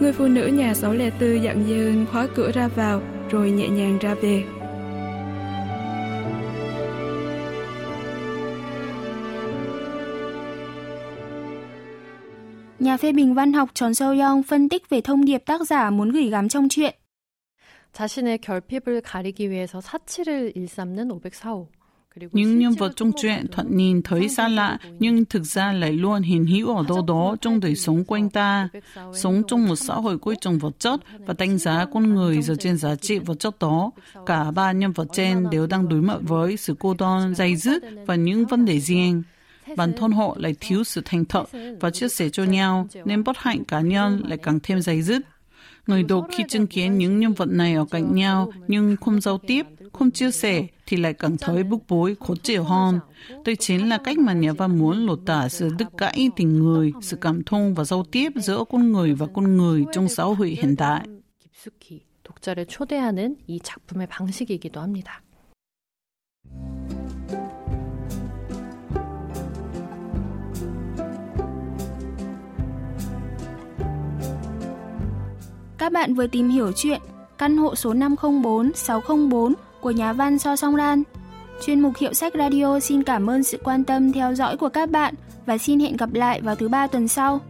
Người 0.00 0.12
phụ 0.12 0.26
nữ 0.26 0.46
nhà 0.46 0.74
604 0.74 1.42
dặn 1.42 1.64
dơn 1.68 2.06
khóa 2.12 2.26
cửa 2.34 2.50
ra 2.54 2.68
vào 2.68 3.02
rồi 3.30 3.50
nhẹ 3.50 3.68
nhàng 3.68 3.98
ra 3.98 4.14
về. 4.14 4.42
Nhà 12.83 12.97
phê 12.97 13.11
bình 13.11 13.33
văn 13.33 13.53
học 13.53 13.69
Tròn 13.73 13.93
Sâu 13.93 14.15
Yong 14.19 14.43
phân 14.43 14.69
tích 14.69 14.89
về 14.89 15.01
thông 15.01 15.25
điệp 15.25 15.43
tác 15.45 15.67
giả 15.67 15.89
muốn 15.89 16.11
gửi 16.11 16.29
gắm 16.29 16.49
trong 16.49 16.69
chuyện. 16.69 16.95
자신의 17.93 18.37
결핍을 18.39 19.01
가리기 19.01 19.49
위해서 19.49 19.81
사치를 19.81 20.53
일삼는 20.55 21.07
504호. 21.07 21.67
Những 22.31 22.59
nhân 22.59 22.71
vật 22.71 22.91
trong 22.95 23.11
truyện 23.21 23.47
thoạt 23.51 23.67
nhìn 23.71 24.01
thấy 24.01 24.29
xa 24.29 24.47
lạ 24.47 24.77
nhưng 24.99 25.25
thực 25.25 25.43
ra 25.43 25.73
lại 25.73 25.91
luôn 25.91 26.21
hiện 26.21 26.45
hữu 26.45 26.75
ở 26.75 26.83
đâu 26.87 27.01
đó 27.07 27.35
trong 27.41 27.59
đời 27.59 27.75
sống 27.75 28.03
quanh 28.05 28.29
ta. 28.29 28.69
Sống 29.13 29.41
trong 29.47 29.67
một 29.67 29.75
xã 29.75 29.93
hội 29.93 30.17
coi 30.19 30.35
trọng 30.41 30.57
vật 30.57 30.79
chất 30.79 30.99
và 31.19 31.33
đánh 31.37 31.57
giá 31.57 31.85
con 31.93 32.13
người 32.15 32.41
dựa 32.41 32.55
trên 32.55 32.77
giá 32.77 32.95
trị 32.95 33.19
vật 33.19 33.39
chất 33.39 33.59
đó. 33.59 33.91
Cả 34.25 34.51
ba 34.51 34.71
nhân 34.71 34.91
vật 34.91 35.07
trên 35.13 35.49
đều 35.49 35.67
đang 35.67 35.89
đối 35.89 36.01
mặt 36.01 36.17
với 36.21 36.57
sự 36.57 36.75
cô 36.79 36.93
đơn, 36.93 37.35
dày 37.35 37.55
dứt 37.55 37.83
và 38.05 38.15
những 38.15 38.45
vấn 38.45 38.65
đề 38.65 38.79
riêng 38.79 39.23
bản 39.75 39.93
thân 39.97 40.11
họ 40.11 40.35
lại 40.39 40.55
thiếu 40.59 40.83
sự 40.83 41.01
thành 41.05 41.25
thật 41.25 41.43
và 41.79 41.89
chia 41.89 42.09
sẻ 42.09 42.29
cho 42.29 42.43
nhau, 42.43 42.87
nên 43.05 43.23
bất 43.23 43.37
hạnh 43.37 43.63
cá 43.63 43.81
nhân 43.81 44.21
lại 44.27 44.37
càng 44.37 44.59
thêm 44.63 44.81
dày 44.81 45.01
dứt. 45.01 45.21
Người 45.87 46.03
đọc 46.03 46.27
khi 46.31 46.43
chứng 46.49 46.67
kiến 46.67 46.97
những 46.97 47.19
nhân 47.19 47.33
vật 47.33 47.49
này 47.49 47.73
ở 47.73 47.85
cạnh 47.91 48.15
nhau 48.15 48.51
nhưng 48.67 48.95
không 49.01 49.21
giao 49.21 49.37
tiếp, 49.37 49.65
không 49.93 50.11
chia 50.11 50.31
sẻ 50.31 50.67
thì 50.85 50.97
lại 50.97 51.13
càng 51.13 51.37
thấy 51.37 51.63
bức 51.63 51.79
bối, 51.87 52.15
khó 52.19 52.33
chịu 52.43 52.63
hơn. 52.63 52.99
Đây 53.45 53.55
chính 53.55 53.89
là 53.89 53.97
cách 53.97 54.17
mà 54.17 54.33
nhà 54.33 54.53
văn 54.53 54.79
muốn 54.79 55.05
lột 55.05 55.19
tả 55.25 55.49
sự 55.49 55.69
đứt 55.77 55.87
gãy 55.97 56.29
tình 56.35 56.59
người, 56.59 56.91
sự 57.01 57.17
cảm 57.21 57.43
thông 57.43 57.73
và 57.75 57.83
giao 57.83 58.03
tiếp 58.11 58.31
giữa 58.35 58.63
con 58.69 58.91
người 58.91 59.13
và 59.13 59.27
con 59.33 59.57
người 59.57 59.85
trong 59.93 60.09
xã 60.09 60.23
hội 60.23 60.49
hiện 60.49 60.75
đại. 60.75 61.07
독자를 62.29 62.67
초대하는 62.67 63.37
이 63.47 63.59
작품의 63.59 64.07
방식이기도 64.07 64.81
합니다. 64.81 65.23
Các 75.84 75.92
bạn 75.92 76.14
vừa 76.14 76.26
tìm 76.26 76.48
hiểu 76.48 76.72
chuyện, 76.76 77.00
Căn 77.38 77.56
hộ 77.56 77.74
số 77.74 77.94
504-604 77.94 79.52
của 79.80 79.90
nhà 79.90 80.12
văn 80.12 80.38
So 80.38 80.56
Song 80.56 80.76
lan 80.76 81.02
Chuyên 81.64 81.80
mục 81.80 81.92
Hiệu 81.98 82.12
sách 82.12 82.32
Radio 82.38 82.80
xin 82.80 83.02
cảm 83.02 83.30
ơn 83.30 83.42
sự 83.42 83.58
quan 83.64 83.84
tâm 83.84 84.12
theo 84.12 84.34
dõi 84.34 84.56
của 84.56 84.68
các 84.68 84.90
bạn 84.90 85.14
và 85.46 85.58
xin 85.58 85.80
hẹn 85.80 85.96
gặp 85.96 86.14
lại 86.14 86.40
vào 86.40 86.54
thứ 86.54 86.68
ba 86.68 86.86
tuần 86.86 87.08
sau. 87.08 87.40